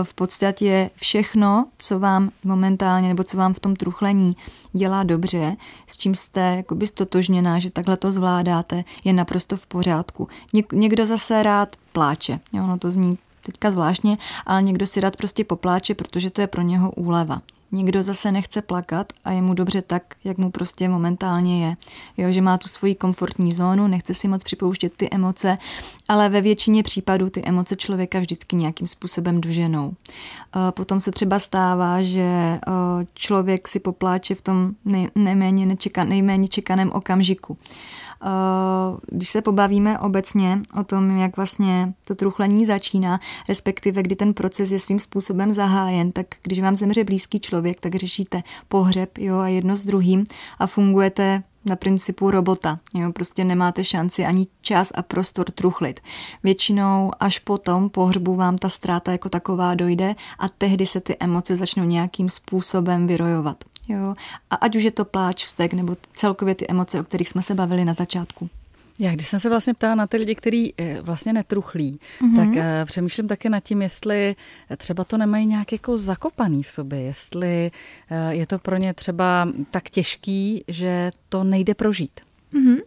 V 0.02 0.14
podstatě 0.14 0.90
všechno, 0.96 1.66
co 1.78 1.98
vám 1.98 2.30
momentálně 2.44 3.08
nebo 3.08 3.24
co 3.24 3.36
vám 3.36 3.54
v 3.54 3.60
tom 3.60 3.76
truchlení 3.76 4.36
dělá 4.72 5.02
dobře, 5.02 5.56
s 5.86 5.96
čím 5.96 6.14
jste 6.14 6.40
jakoby 6.40 6.86
stotožněná, 6.86 7.58
že 7.58 7.70
takhle 7.70 7.96
to 7.96 8.12
zvládáte, 8.12 8.84
je 9.04 9.12
naprosto 9.12 9.56
v 9.56 9.66
pořádku. 9.66 10.28
Něk- 10.54 10.76
někdo 10.76 11.06
zase 11.06 11.42
rád 11.42 11.76
pláče. 11.92 12.40
Jo, 12.52 12.66
no 12.66 12.78
to 12.78 12.90
zní 12.90 13.18
teďka 13.46 13.70
zvláštně, 13.70 14.18
ale 14.46 14.62
někdo 14.62 14.86
si 14.86 15.00
rád 15.00 15.16
prostě 15.16 15.44
popláče, 15.44 15.94
protože 15.94 16.30
to 16.30 16.40
je 16.40 16.46
pro 16.46 16.62
něho 16.62 16.90
úleva. 16.90 17.40
Někdo 17.72 18.02
zase 18.02 18.32
nechce 18.32 18.62
plakat 18.62 19.12
a 19.24 19.30
je 19.30 19.42
mu 19.42 19.54
dobře 19.54 19.82
tak, 19.82 20.02
jak 20.24 20.38
mu 20.38 20.50
prostě 20.50 20.88
momentálně 20.88 21.66
je. 21.66 21.74
Jo, 22.16 22.32
že 22.32 22.42
má 22.42 22.58
tu 22.58 22.68
svoji 22.68 22.94
komfortní 22.94 23.52
zónu, 23.52 23.86
nechce 23.86 24.14
si 24.14 24.28
moc 24.28 24.42
připouštět 24.42 24.92
ty 24.96 25.08
emoce, 25.10 25.58
ale 26.08 26.28
ve 26.28 26.40
většině 26.40 26.82
případů 26.82 27.30
ty 27.30 27.42
emoce 27.44 27.76
člověka 27.76 28.18
vždycky 28.20 28.56
nějakým 28.56 28.86
způsobem 28.86 29.40
doženou. 29.40 29.92
Potom 30.70 31.00
se 31.00 31.10
třeba 31.10 31.38
stává, 31.38 32.02
že 32.02 32.60
člověk 33.14 33.68
si 33.68 33.80
popláče 33.80 34.34
v 34.34 34.40
tom 34.40 34.70
nejméně, 35.14 35.66
nečekan, 35.66 36.08
nejméně 36.08 36.48
čekaném 36.48 36.92
okamžiku. 36.92 37.58
Eh, 38.22 38.96
když 39.06 39.30
se 39.30 39.42
pobavíme 39.42 39.98
obecně 39.98 40.60
o 40.80 40.84
tom, 40.84 41.16
jak 41.16 41.36
vlastně 41.36 41.94
to 42.06 42.14
truchlení 42.14 42.64
začíná, 42.64 43.20
respektive 43.48 44.02
kdy 44.02 44.16
ten 44.16 44.34
proces 44.34 44.70
je 44.70 44.78
svým 44.78 45.00
způsobem 45.00 45.52
zahájen, 45.52 46.12
tak 46.12 46.26
když 46.42 46.60
vám 46.60 46.76
zemře 46.76 47.04
blízký 47.04 47.40
člověk, 47.40 47.80
tak 47.80 47.94
řešíte 47.94 48.42
pohřeb 48.68 49.18
jo, 49.18 49.38
a 49.38 49.48
jedno 49.48 49.76
s 49.76 49.82
druhým 49.82 50.24
a 50.58 50.66
fungujete 50.66 51.42
na 51.66 51.76
principu 51.76 52.30
robota. 52.30 52.78
Jo, 52.94 53.12
prostě 53.12 53.44
nemáte 53.44 53.84
šanci 53.84 54.24
ani 54.24 54.46
čas 54.60 54.92
a 54.94 55.02
prostor 55.02 55.50
truchlit. 55.50 56.00
Většinou 56.42 57.10
až 57.20 57.38
po 57.38 57.58
tom 57.58 57.90
pohřbu 57.90 58.34
vám 58.34 58.58
ta 58.58 58.68
ztráta 58.68 59.12
jako 59.12 59.28
taková 59.28 59.74
dojde 59.74 60.14
a 60.38 60.48
tehdy 60.48 60.86
se 60.86 61.00
ty 61.00 61.16
emoce 61.20 61.56
začnou 61.56 61.84
nějakým 61.84 62.28
způsobem 62.28 63.06
vyrojovat. 63.06 63.64
Jo? 63.88 64.14
A 64.50 64.54
ať 64.54 64.76
už 64.76 64.82
je 64.82 64.90
to 64.90 65.04
pláč, 65.04 65.44
vztek 65.44 65.72
nebo 65.72 65.96
celkově 66.14 66.54
ty 66.54 66.66
emoce, 66.68 67.00
o 67.00 67.04
kterých 67.04 67.28
jsme 67.28 67.42
se 67.42 67.54
bavili 67.54 67.84
na 67.84 67.94
začátku. 67.94 68.50
Já 69.00 69.12
když 69.12 69.26
jsem 69.26 69.40
se 69.40 69.48
vlastně 69.48 69.74
ptala 69.74 69.94
na 69.94 70.06
ty 70.06 70.16
lidi, 70.16 70.34
kteří 70.34 70.74
eh, 70.78 71.02
vlastně 71.02 71.32
netruchlí, 71.32 72.00
mm-hmm. 72.20 72.36
tak 72.36 72.48
uh, 72.48 72.54
přemýšlím 72.84 73.28
také 73.28 73.50
nad 73.50 73.60
tím, 73.60 73.82
jestli 73.82 74.36
třeba 74.76 75.04
to 75.04 75.18
nemají 75.18 75.46
nějak 75.46 75.72
jako 75.72 75.96
zakopaný 75.96 76.62
v 76.62 76.70
sobě, 76.70 77.00
jestli 77.00 77.70
uh, 78.10 78.30
je 78.30 78.46
to 78.46 78.58
pro 78.58 78.76
ně 78.76 78.94
třeba 78.94 79.48
tak 79.70 79.90
těžký, 79.90 80.64
že 80.68 81.10
to 81.28 81.44
nejde 81.44 81.74
prožít. 81.74 82.25
Mm-hmm. 82.56 82.78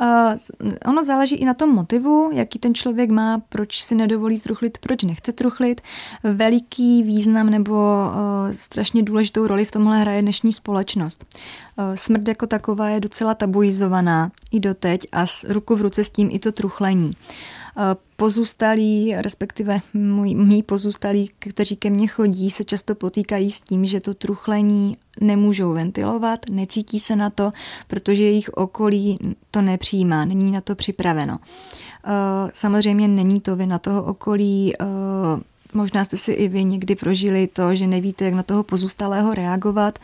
Uh, 0.00 0.70
ono 0.86 1.04
záleží 1.04 1.36
i 1.36 1.44
na 1.44 1.54
tom 1.54 1.70
motivu, 1.70 2.30
jaký 2.32 2.58
ten 2.58 2.74
člověk 2.74 3.10
má, 3.10 3.42
proč 3.48 3.82
si 3.82 3.94
nedovolí 3.94 4.40
truchlit, 4.40 4.78
proč 4.78 5.02
nechce 5.02 5.32
truchlit. 5.32 5.80
Veliký 6.22 7.02
význam 7.02 7.50
nebo 7.50 7.74
uh, 7.74 8.54
strašně 8.56 9.02
důležitou 9.02 9.46
roli 9.46 9.64
v 9.64 9.70
tomhle 9.70 10.00
hraje 10.00 10.22
dnešní 10.22 10.52
společnost. 10.52 11.24
Uh, 11.78 11.94
smrt 11.94 12.28
jako 12.28 12.46
taková 12.46 12.88
je 12.88 13.00
docela 13.00 13.34
tabuizovaná 13.34 14.30
i 14.52 14.60
doteď 14.60 15.06
a 15.12 15.26
s, 15.26 15.44
ruku 15.44 15.76
v 15.76 15.80
ruce 15.80 16.04
s 16.04 16.10
tím 16.10 16.28
i 16.32 16.38
to 16.38 16.52
truchlení. 16.52 17.06
Uh, 17.06 17.59
Pozůstalí, 18.16 19.14
respektive 19.16 19.80
můj, 19.94 20.34
mý 20.34 20.62
pozůstalí, 20.62 21.30
kteří 21.38 21.76
ke 21.76 21.90
mně 21.90 22.06
chodí, 22.06 22.50
se 22.50 22.64
často 22.64 22.94
potýkají 22.94 23.50
s 23.50 23.60
tím, 23.60 23.84
že 23.86 24.00
to 24.00 24.14
truchlení 24.14 24.96
nemůžou 25.20 25.72
ventilovat, 25.72 26.40
necítí 26.50 27.00
se 27.00 27.16
na 27.16 27.30
to, 27.30 27.50
protože 27.88 28.22
jejich 28.22 28.48
okolí 28.48 29.18
to 29.50 29.62
nepřijímá, 29.62 30.24
není 30.24 30.50
na 30.50 30.60
to 30.60 30.74
připraveno. 30.74 31.38
Samozřejmě 32.52 33.08
není 33.08 33.40
to 33.40 33.56
vina 33.56 33.78
toho 33.78 34.02
okolí, 34.02 34.74
možná 35.74 36.04
jste 36.04 36.16
si 36.16 36.32
i 36.32 36.48
vy 36.48 36.64
někdy 36.64 36.94
prožili 36.94 37.46
to, 37.46 37.74
že 37.74 37.86
nevíte, 37.86 38.24
jak 38.24 38.34
na 38.34 38.42
toho 38.42 38.62
pozůstalého 38.62 39.34
reagovat, 39.34 39.98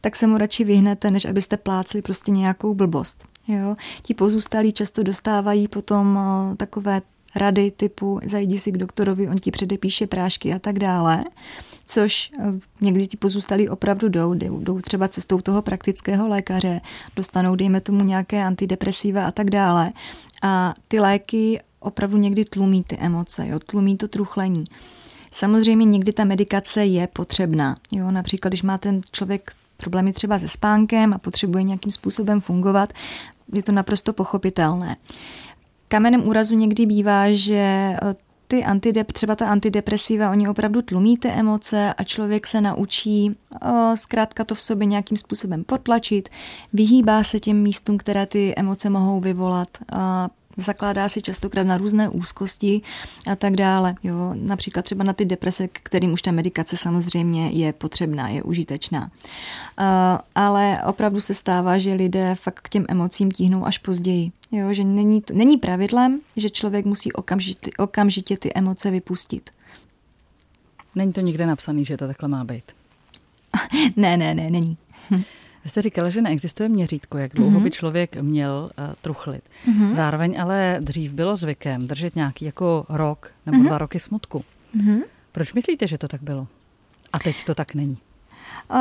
tak 0.00 0.16
se 0.16 0.26
mu 0.26 0.38
radši 0.38 0.64
vyhnete, 0.64 1.10
než 1.10 1.24
abyste 1.24 1.56
plácli 1.56 2.02
prostě 2.02 2.32
nějakou 2.32 2.74
blbost. 2.74 3.24
Jo? 3.50 3.76
Ti 4.02 4.14
pozůstalí 4.14 4.72
často 4.72 5.02
dostávají 5.02 5.68
potom 5.68 6.18
takové 6.56 7.02
rady 7.36 7.70
typu 7.70 8.20
zajdi 8.24 8.58
si 8.58 8.72
k 8.72 8.76
doktorovi, 8.76 9.28
on 9.28 9.36
ti 9.36 9.50
předepíše 9.50 10.06
prášky 10.06 10.54
a 10.54 10.58
tak 10.58 10.78
dále, 10.78 11.24
což 11.86 12.32
eh, 12.38 12.44
někdy 12.80 13.06
ti 13.06 13.16
pozůstalí 13.16 13.68
opravdu 13.68 14.08
jdou, 14.08 14.34
jdou 14.34 14.80
třeba 14.80 15.08
cestou 15.08 15.40
toho 15.40 15.62
praktického 15.62 16.28
lékaře, 16.28 16.80
dostanou, 17.16 17.56
dejme 17.56 17.80
tomu, 17.80 18.04
nějaké 18.04 18.44
antidepresiva 18.44 19.26
a 19.26 19.30
tak 19.30 19.50
dále. 19.50 19.90
A 20.42 20.74
ty 20.88 21.00
léky 21.00 21.60
opravdu 21.80 22.16
někdy 22.16 22.44
tlumí 22.44 22.84
ty 22.84 22.96
emoce, 22.96 23.48
jo, 23.48 23.58
tlumí 23.58 23.96
to 23.96 24.08
truchlení. 24.08 24.64
Samozřejmě 25.32 25.84
někdy 25.84 26.12
ta 26.12 26.24
medikace 26.24 26.84
je 26.84 27.06
potřebná. 27.06 27.76
Jo, 27.92 28.10
například, 28.10 28.48
když 28.48 28.62
má 28.62 28.78
ten 28.78 29.00
člověk 29.12 29.52
problémy 29.76 30.12
třeba 30.12 30.38
se 30.38 30.48
spánkem 30.48 31.12
a 31.12 31.18
potřebuje 31.18 31.62
nějakým 31.62 31.92
způsobem 31.92 32.40
fungovat, 32.40 32.92
je 33.54 33.62
to 33.62 33.72
naprosto 33.72 34.12
pochopitelné. 34.12 34.96
Kamenem 35.88 36.28
úrazu 36.28 36.54
někdy 36.54 36.86
bývá, 36.86 37.32
že 37.32 37.54
eh, 37.54 38.14
ty 38.50 38.64
antidep, 38.64 39.12
třeba 39.12 39.36
ta 39.36 39.46
antidepresiva, 39.48 40.30
oni 40.30 40.48
opravdu 40.48 40.82
tlumí 40.82 41.16
ty 41.16 41.28
emoce 41.28 41.94
a 41.94 42.04
člověk 42.04 42.46
se 42.46 42.60
naučí 42.60 43.32
o, 43.62 43.96
zkrátka 43.96 44.44
to 44.44 44.54
v 44.54 44.60
sobě 44.60 44.86
nějakým 44.86 45.16
způsobem 45.16 45.64
potlačit, 45.64 46.28
vyhýbá 46.72 47.24
se 47.24 47.40
těm 47.40 47.62
místům, 47.62 47.98
které 47.98 48.26
ty 48.26 48.54
emoce 48.56 48.90
mohou 48.90 49.20
vyvolat. 49.20 49.68
A 49.92 50.28
zakládá 50.60 51.08
si 51.08 51.22
častokrát 51.22 51.66
na 51.66 51.76
různé 51.76 52.08
úzkosti 52.08 52.80
a 53.26 53.36
tak 53.36 53.56
dále. 53.56 53.94
Jo, 54.02 54.34
například 54.34 54.84
třeba 54.84 55.04
na 55.04 55.12
ty 55.12 55.24
deprese, 55.24 55.68
kterým 55.68 56.12
už 56.12 56.22
ta 56.22 56.32
medikace 56.32 56.76
samozřejmě 56.76 57.50
je 57.50 57.72
potřebná, 57.72 58.28
je 58.28 58.42
užitečná. 58.42 59.00
Uh, 59.02 59.86
ale 60.34 60.82
opravdu 60.86 61.20
se 61.20 61.34
stává, 61.34 61.78
že 61.78 61.92
lidé 61.92 62.34
fakt 62.34 62.60
k 62.60 62.68
těm 62.68 62.86
emocím 62.88 63.30
tíhnou 63.30 63.66
až 63.66 63.78
později. 63.78 64.32
Jo, 64.52 64.72
že 64.72 64.84
není, 64.84 65.22
není 65.32 65.56
pravidlem, 65.56 66.20
že 66.36 66.50
člověk 66.50 66.86
musí 66.86 67.12
okamžitě, 67.12 67.70
okamžitě 67.78 68.36
ty 68.36 68.52
emoce 68.54 68.90
vypustit. 68.90 69.50
Není 70.96 71.12
to 71.12 71.20
nikde 71.20 71.46
napsaný, 71.46 71.84
že 71.84 71.96
to 71.96 72.06
takhle 72.06 72.28
má 72.28 72.44
být? 72.44 72.64
ne, 73.96 74.16
ne, 74.16 74.34
ne, 74.34 74.50
není. 74.50 74.76
Vy 75.64 75.70
jste 75.70 75.82
říkala, 75.82 76.08
že 76.08 76.22
neexistuje 76.22 76.68
měřítko, 76.68 77.18
jak 77.18 77.32
dlouho 77.34 77.58
mm-hmm. 77.58 77.62
by 77.62 77.70
člověk 77.70 78.16
měl 78.16 78.70
uh, 78.78 78.94
truchlit. 79.02 79.42
Mm-hmm. 79.68 79.94
Zároveň 79.94 80.40
ale 80.40 80.76
dřív 80.80 81.12
bylo 81.12 81.36
zvykem 81.36 81.86
držet 81.86 82.16
nějaký 82.16 82.44
jako 82.44 82.86
rok 82.88 83.30
nebo 83.46 83.58
mm-hmm. 83.58 83.66
dva 83.66 83.78
roky 83.78 84.00
smutku. 84.00 84.44
Mm-hmm. 84.76 85.00
Proč 85.32 85.52
myslíte, 85.52 85.86
že 85.86 85.98
to 85.98 86.08
tak 86.08 86.22
bylo? 86.22 86.46
A 87.12 87.18
teď 87.18 87.44
to 87.44 87.54
tak 87.54 87.74
není. 87.74 87.98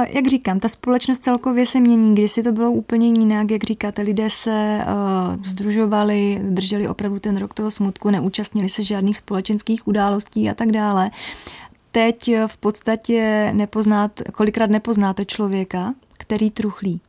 Jak 0.07 0.27
říkám, 0.27 0.59
ta 0.59 0.67
společnost 0.67 1.19
celkově 1.19 1.65
se 1.65 1.79
mění, 1.79 2.15
když 2.15 2.31
si 2.31 2.43
to 2.43 2.51
bylo 2.51 2.71
úplně 2.71 3.07
jinak, 3.07 3.51
jak 3.51 3.63
říkáte, 3.63 4.01
lidé 4.01 4.29
se 4.29 4.79
uh, 4.79 5.43
združovali, 5.43 6.41
drželi 6.50 6.88
opravdu 6.88 7.19
ten 7.19 7.38
rok 7.38 7.53
toho 7.53 7.71
smutku, 7.71 8.09
neúčastnili 8.09 8.69
se 8.69 8.83
žádných 8.83 9.17
společenských 9.17 9.88
událostí 9.88 10.50
a 10.50 10.53
tak 10.53 10.71
dále. 10.71 11.09
Teď 11.91 12.31
v 12.48 12.57
podstatě 12.57 13.50
nepoznáte, 13.53 14.24
kolikrát 14.24 14.69
nepoznáte 14.69 15.25
člověka, 15.25 15.93
který 16.29 16.51
truchlí. 16.51 17.01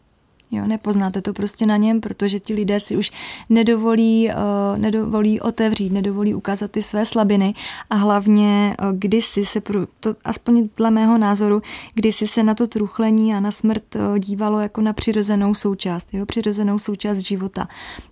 Jo, 0.50 0.66
nepoznáte 0.66 1.22
to 1.22 1.32
prostě 1.32 1.66
na 1.66 1.76
něm, 1.76 2.00
protože 2.00 2.40
ti 2.40 2.54
lidé 2.54 2.80
si 2.80 2.96
už 2.96 3.10
nedovolí, 3.48 4.28
uh, 4.28 4.78
nedovolí 4.78 5.40
otevřít, 5.40 5.92
nedovolí 5.92 6.34
ukázat 6.34 6.70
ty 6.70 6.82
své 6.82 7.04
slabiny 7.04 7.54
a 7.90 7.94
hlavně 7.94 8.76
uh, 8.82 8.98
kdysi 8.98 9.44
se, 9.44 9.60
pro, 9.60 9.86
to, 10.00 10.14
aspoň 10.24 10.68
dle 10.76 10.90
mého 10.90 11.18
názoru, 11.18 11.62
kdysi 11.94 12.26
se 12.26 12.42
na 12.42 12.54
to 12.54 12.66
truchlení 12.66 13.34
a 13.34 13.40
na 13.40 13.50
smrt 13.50 13.94
uh, 13.94 14.18
dívalo 14.18 14.60
jako 14.60 14.80
na 14.80 14.92
přirozenou 14.92 15.54
součást, 15.54 16.08
jo, 16.12 16.26
přirozenou 16.26 16.78
součást 16.78 17.18
života. 17.18 17.68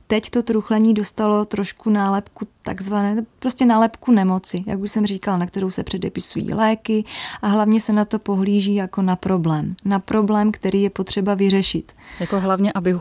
Teď 0.07 0.31
to 0.31 0.43
truchlení 0.43 0.95
dostalo 0.95 1.45
trošku 1.45 1.91
nálepku 1.91 2.47
takzvané, 2.69 3.25
prostě 3.39 3.67
nálepku 3.67 4.13
nemoci, 4.13 4.65
jak 4.67 4.81
už 4.81 4.91
jsem 4.91 5.07
říkal, 5.07 5.39
na 5.39 5.47
kterou 5.47 5.71
se 5.71 5.85
předepisují 5.85 6.55
léky 6.55 7.05
a 7.43 7.49
hlavně 7.49 7.81
se 7.81 7.93
na 7.93 8.05
to 8.05 8.19
pohlíží 8.19 8.75
jako 8.75 9.03
na 9.03 9.17
problém. 9.17 9.75
Na 9.85 9.99
problém, 9.99 10.53
který 10.53 10.83
je 10.83 10.91
potřeba 10.91 11.35
vyřešit. 11.35 11.93
Jako 12.21 12.41
hlavně, 12.41 12.73
aby, 12.73 12.97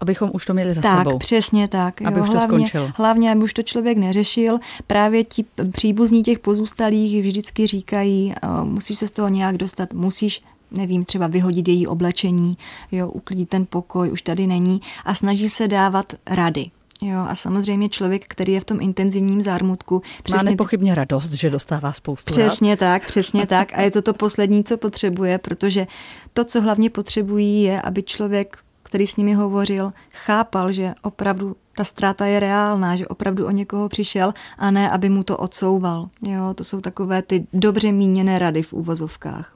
abychom 0.00 0.30
už 0.34 0.46
to 0.46 0.54
měli 0.54 0.74
za 0.74 0.82
tak, 0.82 0.98
sebou. 0.98 1.10
Tak, 1.10 1.18
přesně 1.20 1.68
tak. 1.68 2.02
Aby 2.02 2.18
jo, 2.18 2.22
už 2.24 2.30
to 2.30 2.38
hlavně, 2.38 2.56
skončilo. 2.56 2.90
Hlavně, 2.96 3.32
aby 3.32 3.42
už 3.44 3.54
to 3.54 3.62
člověk 3.62 3.98
neřešil. 3.98 4.58
Právě 4.86 5.24
ti 5.24 5.44
příbuzní 5.72 6.22
těch 6.22 6.38
pozůstalých 6.38 7.22
vždycky 7.22 7.66
říkají, 7.66 8.34
musíš 8.62 8.98
se 8.98 9.08
z 9.08 9.10
toho 9.10 9.28
nějak 9.28 9.56
dostat, 9.56 9.94
musíš 9.94 10.42
nevím, 10.70 11.04
třeba 11.04 11.26
vyhodit 11.26 11.68
její 11.68 11.86
oblečení, 11.86 12.56
jo, 12.92 13.08
uklidit 13.08 13.48
ten 13.48 13.66
pokoj, 13.66 14.12
už 14.12 14.22
tady 14.22 14.46
není 14.46 14.80
a 15.04 15.14
snaží 15.14 15.50
se 15.50 15.68
dávat 15.68 16.12
rady. 16.26 16.70
Jo, 17.02 17.18
a 17.28 17.34
samozřejmě 17.34 17.88
člověk, 17.88 18.24
který 18.28 18.52
je 18.52 18.60
v 18.60 18.64
tom 18.64 18.80
intenzivním 18.80 19.42
zármutku. 19.42 20.02
Má 20.30 20.42
nepochybně 20.42 20.94
radost, 20.94 21.32
že 21.32 21.50
dostává 21.50 21.92
spoustu 21.92 22.32
Přesně 22.32 22.70
rád. 22.70 22.78
tak, 22.78 23.06
přesně 23.06 23.46
tak. 23.56 23.72
A 23.78 23.80
je 23.80 23.90
to 23.90 24.02
to 24.02 24.14
poslední, 24.14 24.64
co 24.64 24.76
potřebuje, 24.76 25.38
protože 25.38 25.86
to, 26.32 26.44
co 26.44 26.60
hlavně 26.60 26.90
potřebují, 26.90 27.62
je, 27.62 27.82
aby 27.82 28.02
člověk, 28.02 28.58
který 28.82 29.06
s 29.06 29.16
nimi 29.16 29.34
hovořil, 29.34 29.92
chápal, 30.14 30.72
že 30.72 30.94
opravdu 31.02 31.56
ta 31.76 31.84
ztráta 31.84 32.26
je 32.26 32.40
reálná, 32.40 32.96
že 32.96 33.08
opravdu 33.08 33.46
o 33.46 33.50
někoho 33.50 33.88
přišel 33.88 34.34
a 34.58 34.70
ne, 34.70 34.90
aby 34.90 35.08
mu 35.10 35.22
to 35.24 35.36
odsouval. 35.36 36.08
Jo, 36.22 36.54
to 36.54 36.64
jsou 36.64 36.80
takové 36.80 37.22
ty 37.22 37.46
dobře 37.52 37.92
míněné 37.92 38.38
rady 38.38 38.62
v 38.62 38.72
úvozovkách. 38.72 39.52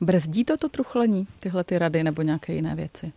Brzdí 0.00 0.44
to 0.44 0.56
to 0.56 0.68
truchlení, 0.68 1.26
tyhle 1.38 1.64
ty 1.64 1.78
rady 1.78 2.04
nebo 2.04 2.22
nějaké 2.22 2.52
jiné 2.54 2.74
věci? 2.74 3.12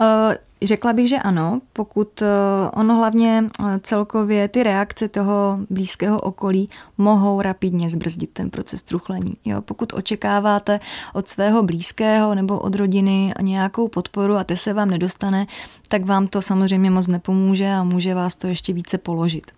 Uh, 0.00 0.34
řekla 0.62 0.92
bych, 0.92 1.08
že 1.08 1.18
ano, 1.18 1.60
pokud 1.72 2.22
uh, 2.22 2.28
ono 2.72 2.96
hlavně 2.96 3.44
uh, 3.60 3.66
celkově 3.80 4.48
ty 4.48 4.62
reakce 4.62 5.08
toho 5.08 5.58
blízkého 5.70 6.20
okolí 6.20 6.68
mohou 6.98 7.40
rapidně 7.40 7.90
zbrzdit 7.90 8.30
ten 8.32 8.50
proces 8.50 8.82
truchlení. 8.82 9.34
Jo, 9.44 9.62
pokud 9.62 9.92
očekáváte 9.92 10.80
od 11.14 11.28
svého 11.28 11.62
blízkého 11.62 12.34
nebo 12.34 12.58
od 12.58 12.74
rodiny 12.74 13.34
nějakou 13.40 13.88
podporu 13.88 14.36
a 14.36 14.44
te 14.44 14.56
se 14.56 14.72
vám 14.72 14.90
nedostane, 14.90 15.46
tak 15.88 16.04
vám 16.04 16.28
to 16.28 16.42
samozřejmě 16.42 16.90
moc 16.90 17.06
nepomůže 17.06 17.72
a 17.72 17.84
může 17.84 18.14
vás 18.14 18.36
to 18.36 18.46
ještě 18.46 18.72
více 18.72 18.98
položit. 18.98 19.50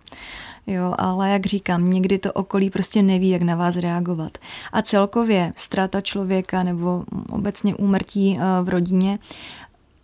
Jo, 0.67 0.93
ale 0.97 1.29
jak 1.29 1.45
říkám, 1.45 1.89
někdy 1.89 2.19
to 2.19 2.33
okolí 2.33 2.69
prostě 2.69 3.01
neví, 3.01 3.29
jak 3.29 3.41
na 3.41 3.55
vás 3.55 3.75
reagovat. 3.75 4.37
A 4.73 4.81
celkově 4.81 5.53
ztráta 5.55 6.01
člověka 6.01 6.63
nebo 6.63 7.03
obecně 7.29 7.75
úmrtí 7.75 8.39
v 8.63 8.69
rodině 8.69 9.19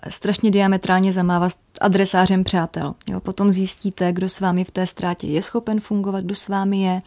strašně 0.10 0.52
diametrálně 0.52 1.14
zamává 1.14 1.50
s 1.50 1.58
adresářem 1.82 2.44
přátel. 2.44 2.96
Jo, 3.08 3.20
potom 3.20 3.52
zjistíte, 3.52 4.14
kdo 4.14 4.30
s 4.30 4.40
vámi 4.40 4.64
v 4.64 4.72
té 4.72 4.86
ztrátě 4.86 5.28
je 5.28 5.42
schopen 5.42 5.80
fungovat, 5.80 6.24
kdo 6.24 6.36
s 6.36 6.48
vámi 6.48 6.82
je 6.82 7.02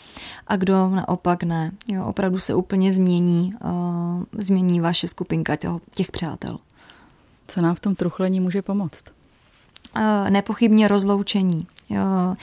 a 0.47 0.57
kdo 0.57 0.91
naopak 0.91 1.43
ne. 1.43 1.71
Jo, 1.89 2.05
opravdu 2.05 2.39
se 2.39 2.55
úplně 2.55 2.93
změní, 2.93 3.53
uh, 3.65 4.25
změní 4.39 4.81
vaše 4.81 5.09
skupinka 5.09 5.57
těch, 5.57 5.71
těch 5.95 6.11
přátel. 6.11 6.59
Co 7.49 7.61
nám 7.61 7.75
v 7.75 7.81
tom 7.81 7.95
truchlení 7.95 8.41
může 8.41 8.63
pomoct? 8.63 9.05
Uh, 9.97 10.31
nepochybně 10.31 10.89
rozloučení. 10.89 11.67
Jo. 11.91 12.37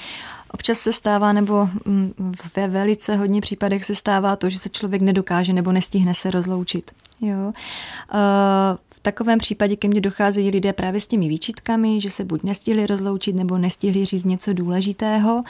Občas 0.52 0.80
se 0.80 0.94
stává, 0.94 1.34
nebo 1.34 1.70
mm, 1.86 2.34
ve 2.56 2.68
velice 2.68 3.16
hodně 3.16 3.42
případech 3.42 3.86
se 3.86 3.96
stává 3.96 4.36
to, 4.36 4.50
že 4.50 4.60
se 4.60 4.70
člověk 4.70 5.02
nedokáže 5.02 5.54
nebo 5.54 5.72
nestihne 5.72 6.14
se 6.14 6.32
rozloučit. 6.32 6.92
Jo. 7.22 7.38
Uh, 7.48 8.78
takovém 9.02 9.40
případě 9.40 9.76
ke 9.76 9.88
mně 9.88 10.02
docházejí 10.02 10.50
lidé 10.50 10.74
právě 10.74 11.02
s 11.02 11.08
těmi 11.08 11.28
výčitkami, 11.28 12.02
že 12.02 12.10
se 12.10 12.26
buď 12.26 12.44
nestihli 12.44 12.86
rozloučit 12.86 13.36
nebo 13.36 13.58
nestihli 13.58 14.06
říct 14.06 14.24
něco 14.24 14.54
důležitého 14.54 15.44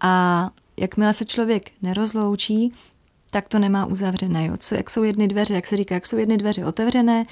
a 0.00 0.50
jakmile 0.76 1.14
se 1.14 1.24
člověk 1.24 1.70
nerozloučí, 1.82 2.72
tak 3.30 3.48
to 3.48 3.58
nemá 3.58 3.86
uzavřené. 3.86 4.46
Jo. 4.46 4.56
Co, 4.58 4.74
jak 4.74 4.90
jsou 4.90 5.02
jedny 5.02 5.28
dveře, 5.28 5.54
jak 5.54 5.66
se 5.66 5.76
říká, 5.76 5.94
jak 5.94 6.06
jsou 6.06 6.16
jedny 6.16 6.36
dveře 6.36 6.64
otevřené, 6.64 7.24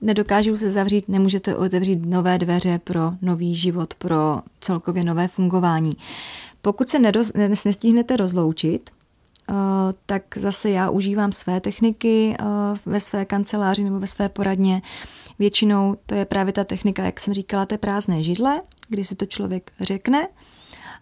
nedokážou 0.00 0.56
se 0.56 0.70
zavřít, 0.70 1.08
nemůžete 1.08 1.56
otevřít 1.56 2.06
nové 2.06 2.38
dveře 2.38 2.80
pro 2.84 3.12
nový 3.22 3.54
život, 3.54 3.94
pro 3.94 4.38
celkově 4.60 5.04
nové 5.04 5.28
fungování. 5.28 5.96
Pokud 6.62 6.88
se 6.88 6.98
neroz, 6.98 7.32
nestihnete 7.64 8.16
rozloučit, 8.16 8.90
tak 10.06 10.22
zase 10.36 10.70
já 10.70 10.90
užívám 10.90 11.32
své 11.32 11.60
techniky 11.60 12.36
eh, 12.40 12.44
ve 12.86 13.00
své 13.00 13.24
kanceláři 13.24 13.84
nebo 13.84 14.00
ve 14.00 14.06
své 14.06 14.28
poradně. 14.28 14.82
Většinou 15.38 15.96
to 16.06 16.14
je 16.14 16.24
právě 16.24 16.52
ta 16.52 16.64
technika, 16.64 17.04
jak 17.04 17.20
jsem 17.20 17.34
říkala, 17.34 17.66
té 17.66 17.78
prázdné 17.78 18.22
židle, 18.22 18.60
kdy 18.88 19.04
si 19.04 19.14
to 19.14 19.26
člověk 19.26 19.70
řekne 19.80 20.28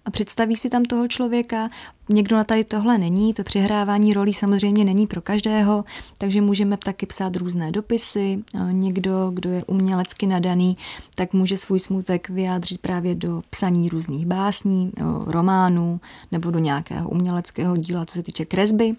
a 0.06 0.10
představí 0.10 0.56
si 0.56 0.70
tam 0.70 0.84
toho 0.84 1.08
člověka. 1.08 1.68
Někdo 2.08 2.36
na 2.36 2.44
tady 2.44 2.64
tohle 2.64 2.98
není, 2.98 3.34
to 3.34 3.42
přehrávání 3.42 4.14
rolí 4.14 4.34
samozřejmě 4.34 4.84
není 4.84 5.06
pro 5.06 5.20
každého, 5.20 5.84
takže 6.18 6.40
můžeme 6.40 6.76
taky 6.76 7.06
psát 7.06 7.36
různé 7.36 7.72
dopisy. 7.72 8.44
Někdo, 8.70 9.30
kdo 9.34 9.50
je 9.50 9.64
umělecky 9.64 10.26
nadaný, 10.26 10.76
tak 11.14 11.32
může 11.32 11.56
svůj 11.56 11.80
smutek 11.80 12.28
vyjádřit 12.28 12.80
právě 12.80 13.14
do 13.14 13.42
psaní 13.50 13.88
různých 13.88 14.26
básní, 14.26 14.92
románů 15.26 16.00
nebo 16.32 16.50
do 16.50 16.58
nějakého 16.58 17.10
uměleckého 17.10 17.76
díla, 17.76 18.06
co 18.06 18.14
se 18.14 18.22
týče 18.22 18.44
kresby. 18.44 18.92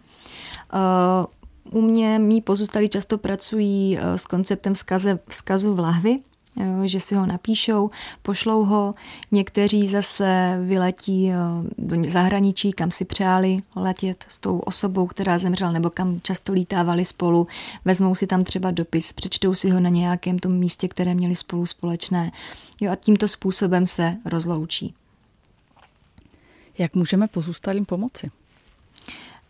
U 1.72 1.82
mě 1.82 2.20
mý 2.20 2.42
pozůstalí 2.42 2.90
často 2.90 3.18
pracují 3.18 4.00
s 4.16 4.26
konceptem 4.26 4.74
vzkaze, 4.74 5.20
vzkazu 5.28 5.74
v 5.74 5.80
lahvi, 5.80 6.18
že 6.86 7.00
si 7.00 7.16
ho 7.16 7.26
napíšou, 7.26 7.90
pošlou 8.22 8.66
ho. 8.66 8.96
Někteří 9.32 9.88
zase 9.88 10.60
vyletí 10.64 11.32
do 11.78 12.12
zahraničí, 12.12 12.72
kam 12.72 12.92
si 12.92 13.06
přáli 13.06 13.58
letět 13.76 14.26
s 14.30 14.40
tou 14.40 14.60
osobou, 14.60 15.08
která 15.08 15.40
zemřela, 15.40 15.72
nebo 15.72 15.90
kam 15.90 16.20
často 16.22 16.54
lítávali 16.54 17.06
spolu. 17.06 17.48
Vezmou 17.86 18.16
si 18.16 18.28
tam 18.28 18.44
třeba 18.44 18.72
dopis, 18.72 19.14
přečtou 19.14 19.54
si 19.54 19.70
ho 19.70 19.80
na 19.80 19.90
nějakém 19.90 20.40
tom 20.40 20.54
místě, 20.54 20.88
které 20.88 21.16
měli 21.16 21.36
spolu 21.36 21.66
společné. 21.66 22.32
Jo, 22.82 22.92
a 22.92 22.96
tímto 22.96 23.28
způsobem 23.28 23.86
se 23.86 24.18
rozloučí. 24.26 24.94
Jak 26.78 26.96
můžeme 26.96 27.28
pozůstalým 27.28 27.86
pomoci? 27.86 28.32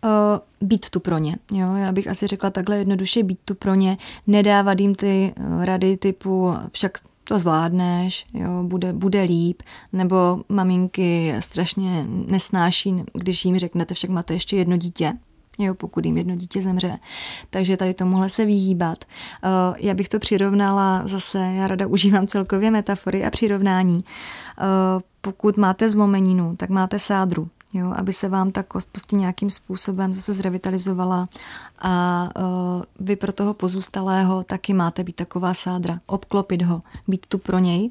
Uh, 0.04 0.68
být 0.68 0.90
tu 0.90 1.00
pro 1.00 1.18
ně. 1.18 1.36
Jo? 1.52 1.76
Já 1.76 1.92
bych 1.92 2.08
asi 2.08 2.28
řekla 2.28 2.50
takhle 2.50 2.78
jednoduše 2.78 3.24
být 3.24 3.40
tu 3.46 3.56
pro 3.56 3.76
ně, 3.76 3.98
nedávat 4.28 4.80
jim 4.80 4.96
ty 4.96 5.34
eh, 5.36 5.66
rady 5.66 5.98
typu 5.98 6.54
však 6.72 6.98
to 7.24 7.40
zvládneš, 7.40 8.26
jo, 8.34 8.50
bude, 8.64 8.94
bude 8.94 9.22
líp, 9.22 9.62
nebo 9.94 10.42
maminky 10.50 11.34
strašně 11.40 12.06
nesnáší, 12.08 12.96
když 13.14 13.46
jim 13.46 13.60
řeknete, 13.60 13.94
však 13.94 14.10
máte 14.10 14.34
ještě 14.34 14.58
jedno 14.58 14.78
dítě, 14.78 15.14
jo, 15.60 15.76
pokud 15.76 16.06
jim 16.06 16.18
jedno 16.18 16.36
dítě 16.36 16.62
zemře. 16.62 16.98
Takže 17.50 17.78
tady 17.78 17.94
tomuhle 17.94 18.30
se 18.30 18.46
vyhýbat. 18.46 19.06
Uh, 19.44 19.76
já 19.78 19.94
bych 19.94 20.10
to 20.10 20.20
přirovnala 20.20 21.08
zase, 21.08 21.40
já 21.40 21.68
rada 21.68 21.88
užívám 21.88 22.28
celkově 22.28 22.72
metafory 22.72 23.26
a 23.26 23.30
přirovnání. 23.30 24.00
Pokud 25.22 25.58
máte 25.58 25.90
zlomeninu, 25.90 26.56
tak 26.56 26.70
máte 26.70 27.00
sádru 27.00 27.50
jo, 27.78 27.94
aby 27.96 28.14
se 28.14 28.30
vám 28.30 28.52
ta 28.52 28.64
kost 28.64 28.92
prostě 28.92 29.16
nějakým 29.16 29.50
způsobem 29.50 30.14
zase 30.14 30.34
zrevitalizovala 30.34 31.30
a 31.80 32.24
uh, 32.38 32.82
vy 33.00 33.16
pro 33.16 33.34
toho 33.34 33.54
pozůstalého 33.54 34.44
taky 34.44 34.74
máte 34.74 35.04
být 35.04 35.16
taková 35.16 35.54
sádra, 35.54 36.00
obklopit 36.06 36.62
ho, 36.62 36.82
být 37.08 37.26
tu 37.26 37.38
pro 37.38 37.60
něj. 37.60 37.90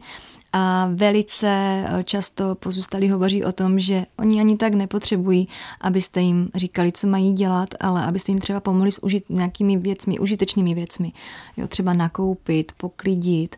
A 0.59 0.89
velice 0.95 1.47
e, 1.49 2.05
často 2.05 2.55
pozůstalí 2.55 3.11
hovoří 3.11 3.45
o 3.45 3.53
tom, 3.53 3.79
že 3.79 4.07
oni 4.19 4.41
ani 4.41 4.57
tak 4.57 4.75
nepotřebují, 4.75 5.49
abyste 5.81 6.21
jim 6.21 6.51
říkali, 6.55 6.93
co 6.93 7.07
mají 7.07 7.33
dělat, 7.33 7.69
ale 7.81 8.05
abyste 8.05 8.33
jim 8.33 8.41
třeba 8.41 8.61
pomohli 8.61 8.93
s 8.93 9.03
užit, 9.03 9.25
nějakými 9.29 9.77
věcmi, 9.77 10.19
užitečnými 10.19 10.75
věcmi. 10.75 11.13
Jo, 11.57 11.69
třeba 11.69 11.93
nakoupit, 11.93 12.73
poklidit. 12.77 13.57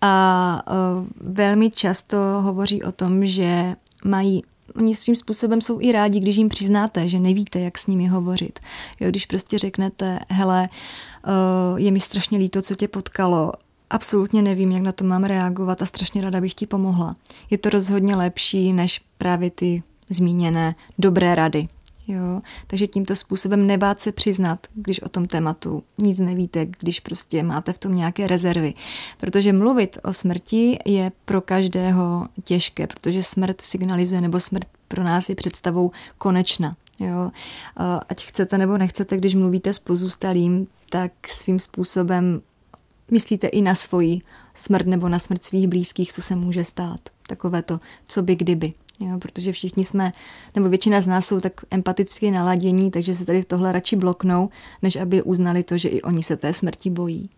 A 0.00 0.62
uh, 0.70 1.06
velmi 1.20 1.70
často 1.70 2.16
hovoří 2.40 2.82
o 2.82 2.92
tom, 2.92 3.26
že 3.26 3.76
mají 4.04 4.42
oni 4.76 4.94
svým 4.94 5.16
způsobem 5.16 5.60
jsou 5.60 5.80
i 5.80 5.92
rádi, 5.92 6.20
když 6.20 6.36
jim 6.36 6.48
přiznáte, 6.48 7.08
že 7.08 7.20
nevíte, 7.20 7.60
jak 7.60 7.78
s 7.78 7.86
nimi 7.86 8.06
hovořit. 8.06 8.58
Jo, 9.00 9.10
když 9.10 9.26
prostě 9.26 9.58
řeknete, 9.58 10.18
hele, 10.28 10.68
uh, 11.26 11.80
je 11.80 11.90
mi 11.90 12.00
strašně 12.00 12.38
líto, 12.38 12.62
co 12.62 12.74
tě 12.74 12.88
potkalo, 12.88 13.52
absolutně 13.90 14.42
nevím, 14.42 14.72
jak 14.72 14.80
na 14.80 14.92
to 14.92 15.04
mám 15.04 15.24
reagovat 15.24 15.82
a 15.82 15.86
strašně 15.86 16.22
ráda 16.22 16.40
bych 16.40 16.54
ti 16.54 16.66
pomohla. 16.66 17.16
Je 17.50 17.58
to 17.58 17.70
rozhodně 17.70 18.16
lepší, 18.16 18.72
než 18.72 19.00
právě 19.18 19.50
ty 19.50 19.82
zmíněné 20.10 20.74
dobré 20.98 21.34
rady. 21.34 21.68
Jo? 22.06 22.42
Takže 22.66 22.86
tímto 22.86 23.16
způsobem 23.16 23.66
nebát 23.66 24.00
se 24.00 24.12
přiznat, 24.12 24.66
když 24.74 25.02
o 25.02 25.08
tom 25.08 25.26
tématu 25.26 25.82
nic 25.98 26.18
nevíte, 26.18 26.66
když 26.66 27.00
prostě 27.00 27.42
máte 27.42 27.72
v 27.72 27.78
tom 27.78 27.94
nějaké 27.94 28.26
rezervy. 28.26 28.74
Protože 29.20 29.52
mluvit 29.52 29.98
o 30.04 30.12
smrti 30.12 30.78
je 30.86 31.12
pro 31.24 31.40
každého 31.40 32.28
těžké, 32.44 32.86
protože 32.86 33.22
smrt 33.22 33.60
signalizuje, 33.60 34.20
nebo 34.20 34.40
smrt 34.40 34.66
pro 34.88 35.04
nás 35.04 35.28
je 35.28 35.34
představou 35.34 35.90
konečna. 36.18 36.76
Jo? 36.98 37.30
Ať 38.08 38.24
chcete 38.24 38.58
nebo 38.58 38.78
nechcete, 38.78 39.16
když 39.16 39.34
mluvíte 39.34 39.72
s 39.72 39.78
pozůstalým, 39.78 40.66
tak 40.90 41.12
svým 41.28 41.58
způsobem 41.58 42.42
myslíte 43.10 43.46
i 43.46 43.62
na 43.62 43.74
svoji 43.74 44.18
smrt 44.54 44.86
nebo 44.86 45.08
na 45.08 45.18
smrt 45.18 45.44
svých 45.44 45.68
blízkých, 45.68 46.12
co 46.12 46.22
se 46.22 46.36
může 46.36 46.64
stát. 46.64 47.00
Takové 47.26 47.62
to, 47.62 47.80
co 48.08 48.22
by 48.22 48.36
kdyby. 48.36 48.72
Jo, 49.00 49.18
protože 49.18 49.52
všichni 49.52 49.84
jsme, 49.84 50.12
nebo 50.54 50.68
většina 50.68 51.00
z 51.00 51.06
nás 51.06 51.26
jsou 51.26 51.40
tak 51.40 51.52
empaticky 51.70 52.30
naladění, 52.30 52.90
takže 52.90 53.14
se 53.14 53.24
tady 53.24 53.44
tohle 53.44 53.72
radši 53.72 53.96
bloknou, 53.96 54.50
než 54.82 54.96
aby 54.96 55.22
uznali 55.22 55.62
to, 55.62 55.78
že 55.78 55.88
i 55.88 56.02
oni 56.02 56.22
se 56.22 56.36
té 56.36 56.52
smrti 56.52 56.90
bojí. 56.90 57.30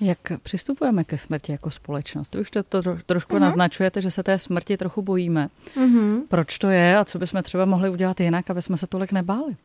Jak 0.00 0.18
přistupujeme 0.42 1.04
ke 1.04 1.18
smrti 1.18 1.52
jako 1.52 1.70
společnost? 1.70 2.34
Už 2.34 2.50
to, 2.50 2.62
to 2.62 2.82
trošku 3.06 3.34
uh-huh. 3.34 3.40
naznačujete, 3.40 4.00
že 4.00 4.10
se 4.10 4.22
té 4.22 4.38
smrti 4.38 4.76
trochu 4.76 5.02
bojíme. 5.02 5.48
Uh-huh. 5.76 6.22
Proč 6.28 6.58
to 6.58 6.68
je 6.68 6.98
a 6.98 7.04
co 7.04 7.18
bychom 7.18 7.42
třeba 7.42 7.64
mohli 7.64 7.90
udělat 7.90 8.20
jinak, 8.20 8.50
aby 8.50 8.62
jsme 8.62 8.76
se 8.76 8.86
tolik 8.86 9.12
nebáli? 9.12 9.56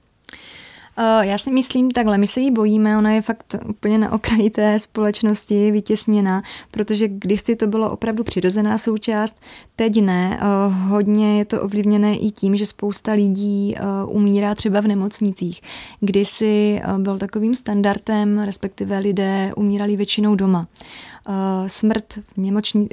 Já 1.21 1.37
si 1.37 1.51
myslím 1.51 1.91
takhle, 1.91 2.17
my 2.17 2.27
se 2.27 2.39
jí 2.39 2.51
bojíme, 2.51 2.97
ona 2.97 3.11
je 3.11 3.21
fakt 3.21 3.55
úplně 3.69 3.97
na 3.97 4.11
okraji 4.11 4.49
té 4.49 4.79
společnosti 4.79 5.71
vytěsněna, 5.71 6.43
protože 6.71 7.07
když 7.07 7.41
si 7.41 7.55
to 7.55 7.67
bylo 7.67 7.91
opravdu 7.91 8.23
přirozená 8.23 8.77
součást, 8.77 9.41
teď 9.75 10.01
ne. 10.01 10.39
Hodně 10.87 11.37
je 11.37 11.45
to 11.45 11.61
ovlivněné 11.61 12.15
i 12.15 12.31
tím, 12.31 12.55
že 12.55 12.65
spousta 12.65 13.13
lidí 13.13 13.75
umírá 14.07 14.55
třeba 14.55 14.81
v 14.81 14.87
nemocnicích. 14.87 15.61
Kdysi 15.99 16.81
byl 16.97 17.17
takovým 17.17 17.55
standardem, 17.55 18.39
respektive 18.39 18.99
lidé 18.99 19.51
umírali 19.55 19.95
většinou 19.95 20.35
doma. 20.35 20.67
Smrt 21.67 22.13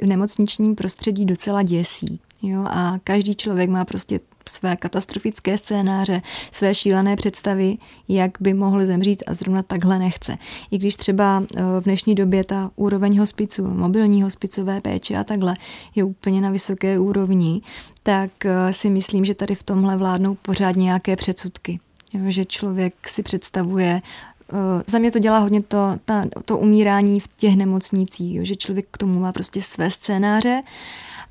v 0.01 0.05
nemocničním 0.05 0.75
prostředí 0.75 1.25
docela 1.25 1.63
děsí. 1.63 2.19
Jo, 2.41 2.65
a 2.67 2.99
každý 3.03 3.35
člověk 3.35 3.69
má 3.69 3.85
prostě 3.85 4.19
své 4.49 4.75
katastrofické 4.75 5.57
scénáře, 5.57 6.21
své 6.51 6.75
šílené 6.75 7.15
představy, 7.15 7.77
jak 8.07 8.31
by 8.39 8.53
mohl 8.53 8.85
zemřít 8.85 9.23
a 9.27 9.33
zrovna 9.33 9.63
takhle 9.63 9.99
nechce. 9.99 10.37
I 10.71 10.77
když 10.77 10.95
třeba 10.95 11.43
eh, 11.55 11.61
v 11.79 11.83
dnešní 11.83 12.15
době 12.15 12.43
ta 12.43 12.71
úroveň 12.75 13.19
hospicu, 13.19 13.67
mobilní 13.67 14.23
hospicové 14.23 14.81
péče 14.81 15.17
a 15.17 15.23
takhle 15.23 15.55
je 15.95 16.03
úplně 16.03 16.41
na 16.41 16.49
vysoké 16.49 16.99
úrovni, 16.99 17.61
tak 18.03 18.45
eh, 18.45 18.73
si 18.73 18.89
myslím, 18.89 19.25
že 19.25 19.35
tady 19.35 19.55
v 19.55 19.63
tomhle 19.63 19.97
vládnou 19.97 20.35
pořád 20.35 20.75
nějaké 20.75 21.15
předsudky. 21.15 21.79
Jo, 22.13 22.21
že 22.27 22.45
člověk 22.45 23.07
si 23.07 23.23
představuje, 23.23 24.01
eh, 24.01 24.83
za 24.87 24.99
mě 24.99 25.11
to 25.11 25.19
dělá 25.19 25.39
hodně 25.39 25.61
to, 25.61 25.77
ta, 26.05 26.25
to 26.45 26.57
umírání 26.57 27.19
v 27.19 27.27
těch 27.37 27.55
nemocnicích, 27.55 28.35
jo, 28.35 28.45
že 28.45 28.55
člověk 28.55 28.87
k 28.91 28.97
tomu 28.97 29.19
má 29.19 29.31
prostě 29.31 29.61
své 29.61 29.89
scénáře 29.89 30.63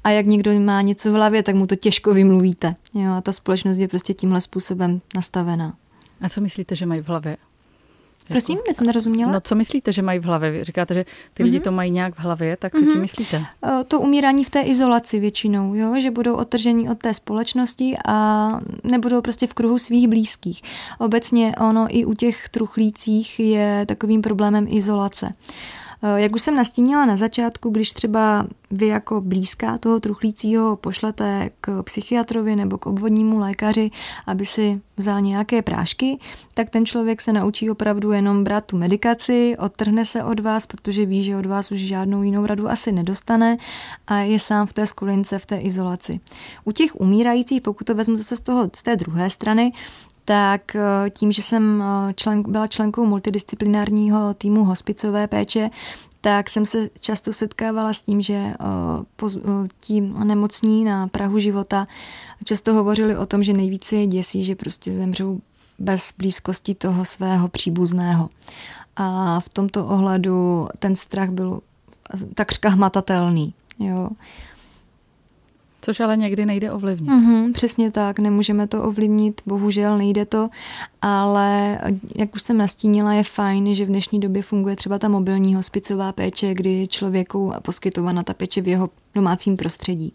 a 0.06 0.10
jak 0.10 0.26
někdo 0.26 0.60
má 0.60 0.82
něco 0.82 1.10
v 1.10 1.14
hlavě, 1.14 1.42
tak 1.42 1.54
mu 1.54 1.66
to 1.66 1.76
těžko 1.76 2.14
vymluvíte. 2.14 2.74
Jo, 2.94 3.12
a 3.12 3.20
ta 3.20 3.32
společnost 3.32 3.78
je 3.78 3.88
prostě 3.88 4.14
tímhle 4.14 4.40
způsobem 4.40 5.00
nastavená. 5.14 5.74
A 6.20 6.28
co 6.28 6.40
myslíte, 6.40 6.76
že 6.76 6.86
mají 6.86 7.00
v 7.02 7.08
hlavě? 7.08 7.36
Prosím, 8.28 8.58
já 8.68 8.74
jsem 8.74 8.86
nerozuměla. 8.86 9.32
No 9.32 9.40
co 9.40 9.54
myslíte, 9.54 9.92
že 9.92 10.02
mají 10.02 10.18
v 10.18 10.24
hlavě? 10.24 10.64
Říkáte, 10.64 10.94
že 10.94 11.04
ty 11.34 11.42
lidi 11.42 11.58
mm-hmm. 11.58 11.62
to 11.62 11.72
mají 11.72 11.90
nějak 11.90 12.14
v 12.14 12.18
hlavě, 12.18 12.56
tak 12.56 12.72
co 12.72 12.78
mm-hmm. 12.78 12.92
tím 12.92 13.00
myslíte? 13.00 13.46
To 13.88 14.00
umírání 14.00 14.44
v 14.44 14.50
té 14.50 14.60
izolaci 14.60 15.20
většinou, 15.20 15.74
jo? 15.74 16.00
že 16.00 16.10
budou 16.10 16.34
otržení 16.34 16.88
od 16.88 16.98
té 16.98 17.14
společnosti 17.14 17.96
a 18.06 18.48
nebudou 18.84 19.22
prostě 19.22 19.46
v 19.46 19.54
kruhu 19.54 19.78
svých 19.78 20.08
blízkých. 20.08 20.62
Obecně 20.98 21.54
ono 21.60 21.86
i 21.88 22.04
u 22.04 22.14
těch 22.14 22.48
truchlících 22.48 23.40
je 23.40 23.86
takovým 23.86 24.22
problémem 24.22 24.66
izolace. 24.68 25.32
Eh, 25.32 25.85
jak 26.16 26.34
už 26.34 26.42
jsem 26.42 26.54
nastínila 26.54 27.04
na 27.04 27.16
začátku, 27.16 27.70
když 27.70 27.92
třeba 27.92 28.46
vy 28.70 28.86
jako 28.86 29.20
blízká 29.20 29.78
toho 29.78 30.00
truchlícího 30.00 30.76
pošlete 30.76 31.50
k 31.60 31.82
psychiatrovi 31.82 32.56
nebo 32.56 32.78
k 32.78 32.86
obvodnímu 32.86 33.38
lékaři, 33.38 33.90
aby 34.26 34.46
si 34.46 34.80
vzal 34.96 35.20
nějaké 35.20 35.62
prášky, 35.62 36.18
tak 36.54 36.70
ten 36.70 36.86
člověk 36.86 37.20
se 37.20 37.32
naučí 37.32 37.70
opravdu 37.70 38.12
jenom 38.12 38.44
brát 38.44 38.64
tu 38.64 38.76
medikaci, 38.76 39.56
odtrhne 39.58 40.04
se 40.04 40.24
od 40.24 40.40
vás, 40.40 40.66
protože 40.66 41.06
ví, 41.06 41.24
že 41.24 41.36
od 41.36 41.46
vás 41.46 41.70
už 41.70 41.80
žádnou 41.80 42.22
jinou 42.22 42.46
radu 42.46 42.68
asi 42.68 42.92
nedostane 42.92 43.56
a 44.06 44.18
je 44.18 44.38
sám 44.38 44.66
v 44.66 44.72
té 44.72 44.86
skulince, 44.86 45.38
v 45.38 45.46
té 45.46 45.58
izolaci. 45.58 46.20
U 46.64 46.72
těch 46.72 47.00
umírajících, 47.00 47.62
pokud 47.62 47.84
to 47.84 47.94
vezmu 47.94 48.16
zase 48.16 48.36
z, 48.36 48.40
toho, 48.40 48.70
z 48.76 48.82
té 48.82 48.96
druhé 48.96 49.30
strany, 49.30 49.72
tak 50.26 50.76
eh, 50.76 51.10
tím, 51.10 51.32
že 51.32 51.42
jsem 51.42 51.82
eh, 51.82 52.14
člen, 52.14 52.42
byla 52.42 52.66
členkou 52.66 53.06
multidisciplinárního 53.06 54.34
týmu 54.34 54.64
hospicové 54.64 55.28
péče, 55.28 55.70
tak 56.20 56.50
jsem 56.50 56.66
se 56.66 56.88
často 57.00 57.32
setkávala 57.32 57.92
s 57.92 58.02
tím, 58.02 58.20
že 58.20 58.34
eh, 58.34 58.56
ti 59.80 60.00
nemocní 60.00 60.84
na 60.84 61.08
Prahu 61.08 61.38
života 61.38 61.86
často 62.44 62.74
hovořili 62.74 63.16
o 63.16 63.26
tom, 63.26 63.42
že 63.42 63.52
nejvíce 63.52 63.96
je 63.96 64.06
děsí, 64.06 64.44
že 64.44 64.54
prostě 64.54 64.92
zemřou 64.92 65.40
bez 65.78 66.12
blízkosti 66.18 66.74
toho 66.74 67.04
svého 67.04 67.48
příbuzného. 67.48 68.28
A 68.96 69.40
v 69.40 69.48
tomto 69.48 69.86
ohledu 69.86 70.68
ten 70.78 70.96
strach 70.96 71.30
byl 71.30 71.60
takřka 72.34 72.68
hmatatelný. 72.68 73.54
Jo. 73.78 74.08
Což 75.86 76.00
ale 76.00 76.16
někdy 76.16 76.46
nejde 76.46 76.72
ovlivnit. 76.72 77.10
Mm-hmm, 77.10 77.52
přesně 77.52 77.90
tak, 77.90 78.18
nemůžeme 78.18 78.66
to 78.66 78.82
ovlivnit, 78.82 79.40
bohužel 79.46 79.98
nejde 79.98 80.24
to, 80.24 80.48
ale 81.02 81.78
jak 82.16 82.34
už 82.34 82.42
jsem 82.42 82.58
nastínila, 82.58 83.12
je 83.12 83.22
fajn, 83.22 83.74
že 83.74 83.84
v 83.84 83.88
dnešní 83.88 84.20
době 84.20 84.42
funguje 84.42 84.76
třeba 84.76 84.98
ta 84.98 85.08
mobilní 85.08 85.54
hospicová 85.54 86.12
péče, 86.12 86.54
kdy 86.54 86.72
je 86.72 86.86
člověku 86.86 87.52
poskytována 87.62 88.22
ta 88.22 88.34
péče 88.34 88.60
v 88.60 88.68
jeho 88.68 88.90
domácím 89.14 89.56
prostředí. 89.56 90.12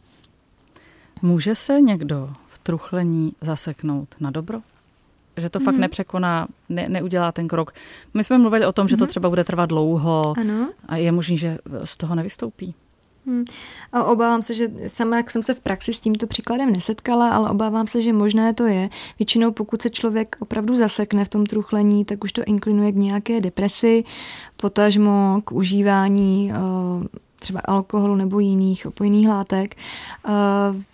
Může 1.21 1.55
se 1.55 1.81
někdo 1.81 2.29
v 2.47 2.59
truchlení 2.59 3.33
zaseknout 3.41 4.15
na 4.19 4.31
dobro? 4.31 4.61
Že 5.37 5.49
to 5.49 5.59
mm. 5.59 5.65
fakt 5.65 5.75
mhm. 5.75 5.81
nepřekoná, 5.81 6.47
ne, 6.69 6.89
neudělá 6.89 7.31
ten 7.31 7.47
krok. 7.47 7.73
My 8.13 8.23
jsme 8.23 8.37
mluvili 8.37 8.65
o 8.65 8.71
tom, 8.71 8.87
že 8.87 8.97
to 8.97 9.03
mhm. 9.03 9.09
třeba 9.09 9.29
bude 9.29 9.43
trvat 9.43 9.69
dlouho 9.69 10.33
ano. 10.37 10.69
a 10.85 10.97
je 10.97 11.11
možný, 11.11 11.37
že 11.37 11.57
z 11.83 11.97
toho 11.97 12.15
nevystoupí. 12.15 12.75
Hmm. 13.25 13.45
A 13.91 14.03
obávám 14.03 14.41
se, 14.41 14.53
že 14.53 14.71
sama, 14.87 15.17
jak 15.17 15.31
jsem 15.31 15.43
se 15.43 15.53
v 15.53 15.59
praxi 15.59 15.93
s 15.93 15.99
tímto 15.99 16.27
příkladem 16.27 16.69
nesetkala, 16.69 17.29
ale 17.29 17.49
obávám 17.49 17.87
se, 17.87 18.01
že 18.01 18.13
možné 18.13 18.53
to 18.53 18.65
je. 18.65 18.89
Většinou 19.19 19.51
pokud 19.51 19.81
se 19.81 19.89
člověk 19.89 20.35
opravdu 20.39 20.75
zasekne 20.75 21.25
v 21.25 21.29
tom 21.29 21.45
truchlení, 21.45 22.05
tak 22.05 22.23
už 22.23 22.31
to 22.31 22.43
inklinuje 22.45 22.91
k 22.91 22.95
nějaké 22.95 23.41
depresi, 23.41 24.03
potažmo 24.57 25.41
k 25.45 25.51
užívání 25.51 26.51
eh, 26.51 27.07
třeba 27.41 27.59
alkoholu 27.65 28.15
nebo 28.15 28.39
jiných 28.39 28.85
opojných 28.85 29.27
látek. 29.29 29.75
Eh, 29.75 30.31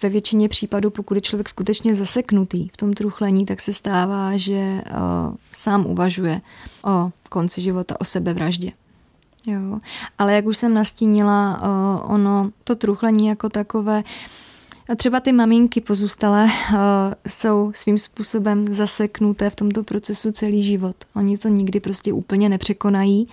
ve 0.02 0.10
většině 0.10 0.50
případů, 0.50 0.90
pokud 0.90 1.14
je 1.14 1.22
člověk 1.22 1.50
skutečně 1.50 1.96
zaseknutý 1.96 2.68
v 2.68 2.78
tom 2.78 2.94
truchlení, 2.94 3.46
tak 3.46 3.62
se 3.62 3.74
stává, 3.74 4.38
že 4.38 4.54
eh, 4.54 4.84
sám 5.52 5.86
uvažuje 5.86 6.42
o 6.84 7.12
konci 7.30 7.62
života, 7.62 8.02
o 8.02 8.06
sebevraždě. 8.06 8.72
Jo. 9.48 9.80
Ale 10.18 10.34
jak 10.34 10.46
už 10.46 10.58
jsem 10.58 10.74
nastínila, 10.74 11.62
uh, 11.62 12.12
ono, 12.14 12.52
to 12.64 12.76
truchlení 12.76 13.28
jako 13.28 13.50
takové, 13.50 14.04
a 14.90 14.96
třeba 14.96 15.20
ty 15.20 15.32
maminky 15.32 15.82
pozůstalé 15.82 16.46
uh, 16.46 16.80
jsou 17.28 17.72
svým 17.76 17.98
způsobem 17.98 18.74
zaseknuté 18.74 19.50
v 19.50 19.56
tomto 19.56 19.84
procesu 19.84 20.32
celý 20.32 20.64
život. 20.64 20.96
Oni 21.16 21.38
to 21.38 21.48
nikdy 21.48 21.80
prostě 21.80 22.14
úplně 22.14 22.50
nepřekonají, 22.50 23.28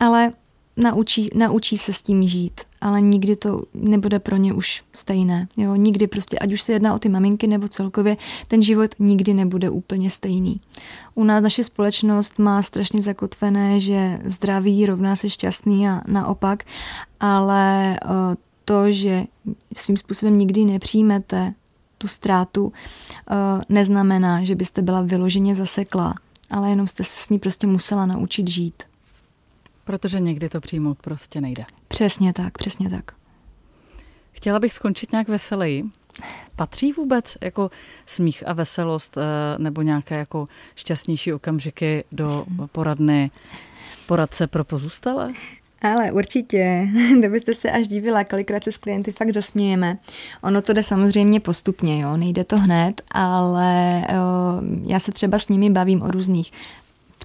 ale 0.00 0.32
naučí, 0.78 1.30
naučí 1.34 1.78
se 1.78 1.92
s 1.92 2.02
tím 2.02 2.28
žít, 2.28 2.60
ale 2.80 3.00
nikdy 3.00 3.36
to 3.36 3.62
nebude 3.74 4.18
pro 4.18 4.36
ně 4.36 4.52
už 4.52 4.82
stejné. 4.92 5.48
Jo? 5.56 5.74
Nikdy 5.74 6.06
prostě, 6.06 6.38
ať 6.38 6.52
už 6.52 6.62
se 6.62 6.72
jedná 6.72 6.94
o 6.94 6.98
ty 6.98 7.08
maminky 7.08 7.46
nebo 7.46 7.68
celkově, 7.68 8.16
ten 8.48 8.62
život 8.62 8.90
nikdy 8.98 9.34
nebude 9.34 9.70
úplně 9.70 10.10
stejný. 10.10 10.60
U 11.14 11.24
nás 11.24 11.42
naše 11.42 11.64
společnost 11.64 12.38
má 12.38 12.62
strašně 12.62 13.02
zakotvené, 13.02 13.80
že 13.80 14.18
zdraví 14.24 14.86
rovná 14.86 15.16
se 15.16 15.30
šťastný 15.30 15.88
a 15.88 16.02
naopak, 16.06 16.64
ale 17.20 17.96
eh, 17.96 18.08
to, 18.64 18.92
že 18.92 19.24
svým 19.76 19.96
způsobem 19.96 20.36
nikdy 20.36 20.64
nepřijmete 20.64 21.54
tu 21.98 22.08
ztrátu, 22.08 22.72
eh, 22.72 23.34
neznamená, 23.68 24.44
že 24.44 24.54
byste 24.54 24.82
byla 24.82 25.00
vyloženě 25.00 25.54
zaseklá, 25.54 26.14
ale 26.50 26.70
jenom 26.70 26.86
jste 26.86 27.04
se 27.04 27.24
s 27.24 27.28
ní 27.28 27.38
prostě 27.38 27.66
musela 27.66 28.06
naučit 28.06 28.48
žít. 28.48 28.82
Protože 29.88 30.20
někdy 30.20 30.48
to 30.48 30.60
přijmout 30.60 30.98
prostě 31.00 31.40
nejde. 31.40 31.62
Přesně 31.88 32.32
tak, 32.32 32.58
přesně 32.58 32.90
tak. 32.90 33.12
Chtěla 34.32 34.58
bych 34.58 34.72
skončit 34.72 35.12
nějak 35.12 35.28
veseleji. 35.28 35.84
Patří 36.56 36.92
vůbec 36.92 37.38
jako 37.40 37.70
smích 38.06 38.48
a 38.48 38.52
veselost 38.52 39.18
eh, 39.18 39.22
nebo 39.58 39.82
nějaké 39.82 40.18
jako 40.18 40.48
šťastnější 40.74 41.32
okamžiky 41.32 42.04
do 42.12 42.46
poradny 42.72 43.30
poradce 44.06 44.46
pro 44.46 44.64
pozůstalé? 44.64 45.32
Ale 45.82 46.12
určitě, 46.12 46.88
kdybyste 47.18 47.54
se 47.54 47.70
až 47.70 47.88
divila, 47.88 48.24
kolikrát 48.24 48.64
se 48.64 48.72
s 48.72 48.78
klienty 48.78 49.12
fakt 49.12 49.32
zasmějeme. 49.32 49.98
Ono 50.42 50.62
to 50.62 50.72
jde 50.72 50.82
samozřejmě 50.82 51.40
postupně, 51.40 52.00
jo, 52.00 52.16
nejde 52.16 52.44
to 52.44 52.58
hned, 52.58 53.02
ale 53.10 54.04
jo, 54.12 54.62
eh, 54.62 54.92
já 54.92 55.00
se 55.00 55.12
třeba 55.12 55.38
s 55.38 55.48
nimi 55.48 55.70
bavím 55.70 56.02
o 56.02 56.10
různých 56.10 56.52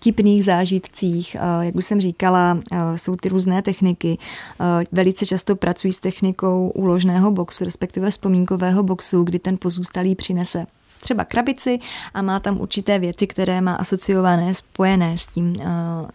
vtipných 0.04 0.44
zážitcích. 0.44 1.36
Jak 1.62 1.76
už 1.76 1.86
jsem 1.86 2.02
říkala, 2.02 2.60
jsou 2.96 3.16
ty 3.16 3.30
různé 3.30 3.62
techniky. 3.62 4.18
Velice 4.92 5.26
často 5.26 5.56
pracují 5.56 5.94
s 5.94 6.00
technikou 6.00 6.72
úložného 6.76 7.32
boxu, 7.32 7.66
respektive 7.66 8.10
vzpomínkového 8.10 8.84
boxu, 8.84 9.24
kdy 9.24 9.40
ten 9.40 9.58
pozůstalý 9.58 10.16
přinese 10.16 10.66
třeba 11.02 11.26
krabici 11.26 11.80
a 12.14 12.22
má 12.22 12.40
tam 12.40 12.62
určité 12.62 13.00
věci, 13.00 13.28
které 13.28 13.62
má 13.62 13.76
asociované, 13.76 14.54
spojené 14.54 15.18
s 15.18 15.28
tím, 15.28 15.56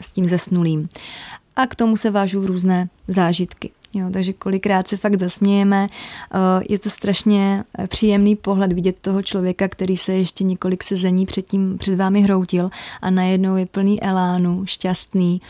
s 0.00 0.12
tím 0.12 0.26
zesnulým. 0.26 0.88
A 1.56 1.66
k 1.66 1.74
tomu 1.74 1.96
se 1.96 2.10
vážou 2.10 2.46
různé 2.46 2.88
zážitky. 3.08 3.70
Jo, 3.98 4.06
takže 4.12 4.32
kolikrát 4.32 4.88
se 4.88 4.96
fakt 4.96 5.20
zasmějeme. 5.20 5.86
Eh, 5.86 6.38
je 6.68 6.78
to 6.78 6.90
strašně 6.90 7.64
eh, 7.78 7.86
příjemný 7.86 8.36
pohled 8.36 8.72
vidět 8.72 8.96
toho 9.00 9.22
člověka, 9.22 9.68
který 9.68 9.96
se 9.96 10.12
ještě 10.12 10.44
několik 10.44 10.82
sezení 10.82 11.26
předtím 11.26 11.78
před 11.78 11.96
vámi 11.96 12.20
hroutil 12.20 12.70
a 13.02 13.10
najednou 13.10 13.56
je 13.56 13.66
plný 13.66 14.02
elánu, 14.02 14.66
šťastný. 14.66 15.40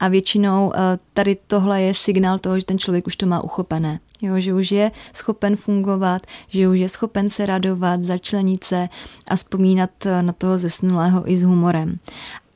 A 0.00 0.08
většinou 0.08 0.72
eh, 0.74 0.78
tady 1.14 1.36
tohle 1.46 1.82
je 1.82 1.94
signál 1.94 2.38
toho, 2.38 2.58
že 2.58 2.64
ten 2.64 2.78
člověk 2.78 3.06
už 3.06 3.16
to 3.16 3.26
má 3.26 3.40
uchopené. 3.40 4.00
Jo, 4.22 4.40
že 4.40 4.54
už 4.54 4.72
je 4.72 4.90
schopen 5.12 5.56
fungovat, 5.56 6.22
že 6.48 6.68
už 6.68 6.78
je 6.78 6.88
schopen 6.88 7.28
se 7.28 7.46
radovat, 7.46 8.02
začlenit 8.02 8.64
se 8.64 8.88
a 9.28 9.36
vzpomínat 9.36 9.90
na 10.20 10.32
toho 10.32 10.58
zesnulého 10.58 11.30
i 11.30 11.36
s 11.36 11.42
humorem. 11.42 11.98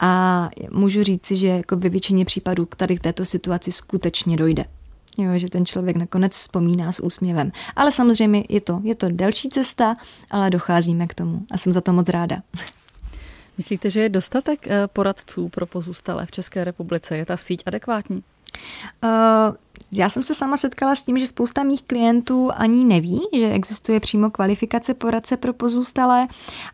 A 0.01 0.51
můžu 0.71 1.03
říci, 1.03 1.37
že 1.37 1.49
jako 1.49 1.77
ve 1.77 1.89
většině 1.89 2.25
případů 2.25 2.69
tady 2.77 2.97
k 2.97 3.01
této 3.01 3.25
situaci 3.25 3.73
skutečně 3.73 4.37
dojde. 4.37 4.65
Jo, 5.18 5.31
že 5.38 5.49
ten 5.49 5.66
člověk 5.66 5.97
nakonec 5.97 6.33
vzpomíná 6.33 6.92
s 6.92 7.03
úsměvem. 7.03 7.53
Ale 7.77 7.92
samozřejmě 7.92 8.44
je 8.49 8.61
to, 8.61 8.81
je 8.85 8.94
to 8.94 9.09
delší 9.09 9.49
cesta, 9.49 9.97
ale 10.31 10.51
docházíme 10.51 11.07
k 11.07 11.14
tomu 11.14 11.47
a 11.51 11.59
jsem 11.59 11.73
za 11.73 11.81
to 11.81 11.92
moc 11.92 12.09
ráda. 12.09 12.37
Myslíte, 13.59 13.90
že 13.90 14.01
je 14.01 14.09
dostatek 14.09 14.66
eh, 14.68 14.87
poradců 14.87 15.49
pro 15.49 15.66
pozůstalé 15.66 16.27
v 16.27 16.31
České 16.31 16.64
republice? 16.64 17.16
Je 17.16 17.27
ta 17.27 17.37
síť 17.37 17.62
adekvátní? 17.66 18.23
Uh, 19.05 19.11
já 19.92 20.09
jsem 20.09 20.22
se 20.22 20.35
sama 20.35 20.57
setkala 20.57 20.94
s 20.94 21.03
tím, 21.03 21.18
že 21.18 21.27
spousta 21.27 21.62
mých 21.62 21.83
klientů 21.83 22.51
ani 22.55 22.85
neví, 22.85 23.20
že 23.38 23.51
existuje 23.51 24.01
přímo 24.01 24.31
kvalifikace 24.31 24.94
poradce 24.94 25.37
pro 25.37 25.53
pozůstalé, 25.53 26.27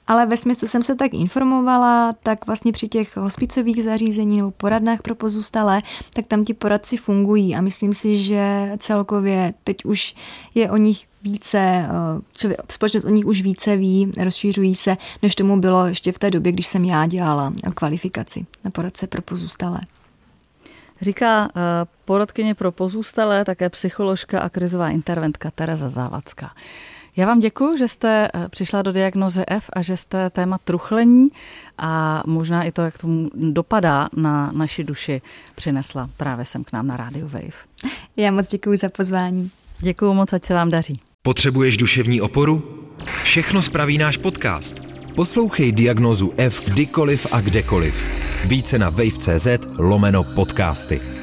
ale 0.07 0.27
ve 0.27 0.37
smyslu 0.37 0.68
jsem 0.68 0.83
se 0.83 0.94
tak 0.94 1.14
informovala, 1.14 2.14
tak 2.22 2.46
vlastně 2.46 2.72
při 2.72 2.88
těch 2.88 3.16
hospicových 3.16 3.85
zařízení 3.85 4.37
nebo 4.37 4.50
poradnách 4.50 5.03
pro 5.03 5.14
pozůstalé, 5.14 5.83
tak 6.12 6.27
tam 6.27 6.44
ti 6.44 6.55
poradci 6.55 6.96
fungují 6.96 7.57
a 7.57 7.61
myslím 7.61 7.94
si, 7.94 8.18
že 8.18 8.72
celkově 8.79 9.55
teď 9.64 9.85
už 9.85 10.14
je 10.55 10.70
o 10.70 10.77
nich 10.77 11.07
více, 11.22 11.59
eh, 11.59 11.88
člověk, 12.33 12.72
společnost 12.72 13.05
o 13.05 13.09
nich 13.09 13.27
už 13.27 13.42
více 13.42 13.77
ví, 13.77 14.11
rozšířují 14.16 14.74
se, 14.74 14.96
než 15.22 15.35
tomu 15.35 15.61
bylo 15.61 15.87
ještě 15.87 16.12
v 16.12 16.18
té 16.18 16.31
době, 16.31 16.53
když 16.53 16.66
jsem 16.66 16.85
já 16.85 17.07
dělala 17.07 17.53
kvalifikaci 17.74 18.46
na 18.64 18.70
poradce 18.70 19.07
pro 19.07 19.22
pozůstalé. 19.22 19.81
Říká 21.01 21.49
eh, 21.49 21.61
poradkyně 22.05 22.55
pro 22.55 22.73
pozůstalé, 22.73 23.45
také 23.45 23.71
psycholožka 23.71 24.41
a 24.41 24.49
krizová 24.49 24.89
interventka 24.89 25.51
Tereza 25.51 25.89
Závacká. 25.89 26.51
Já 27.17 27.27
vám 27.27 27.41
děkuji, 27.41 27.77
že 27.79 27.89
jste 27.89 28.29
eh, 28.35 28.49
přišla 28.49 28.83
do 28.83 28.93
diagnozy 28.93 29.45
F 29.47 29.71
a 29.73 29.83
že 29.83 29.97
jste 29.97 30.31
téma 30.31 30.59
truchlení 30.65 31.29
a 31.79 32.23
možná 32.27 32.63
i 32.63 32.73
to, 32.73 32.83
jak 32.83 32.99
tomu 32.99 33.31
dopadá 33.35 34.09
na 34.17 34.53
naši 34.53 34.85
duši, 34.85 35.23
přinesla 35.55 36.11
právě 36.17 36.45
sem 36.45 36.65
k 36.65 36.73
nám 36.73 36.87
na 36.87 36.97
rádiu 36.97 37.29
Wave. 37.29 37.65
Já 38.17 38.31
moc 38.31 38.51
děkuji 38.51 38.77
za 38.79 38.89
pozvání. 38.89 39.51
Děkuji 39.79 40.15
moc, 40.15 40.33
ať 40.33 40.45
se 40.45 40.55
vám 40.55 40.71
daří. 40.71 41.01
Potřebuješ 41.23 41.77
duševní 41.77 42.21
oporu? 42.21 42.81
Všechno 43.23 43.63
spraví 43.63 43.99
náš 43.99 44.17
podcast. 44.17 44.94
Poslouchej 45.14 45.72
diagnozu 45.72 46.33
F 46.37 46.66
kdykoliv 46.66 47.27
a 47.31 47.40
kdekoliv. 47.40 47.94
Více 48.44 48.79
na 48.79 48.90
wave.cz 48.90 49.46
lomeno 49.79 50.24
podcasty. 50.24 51.13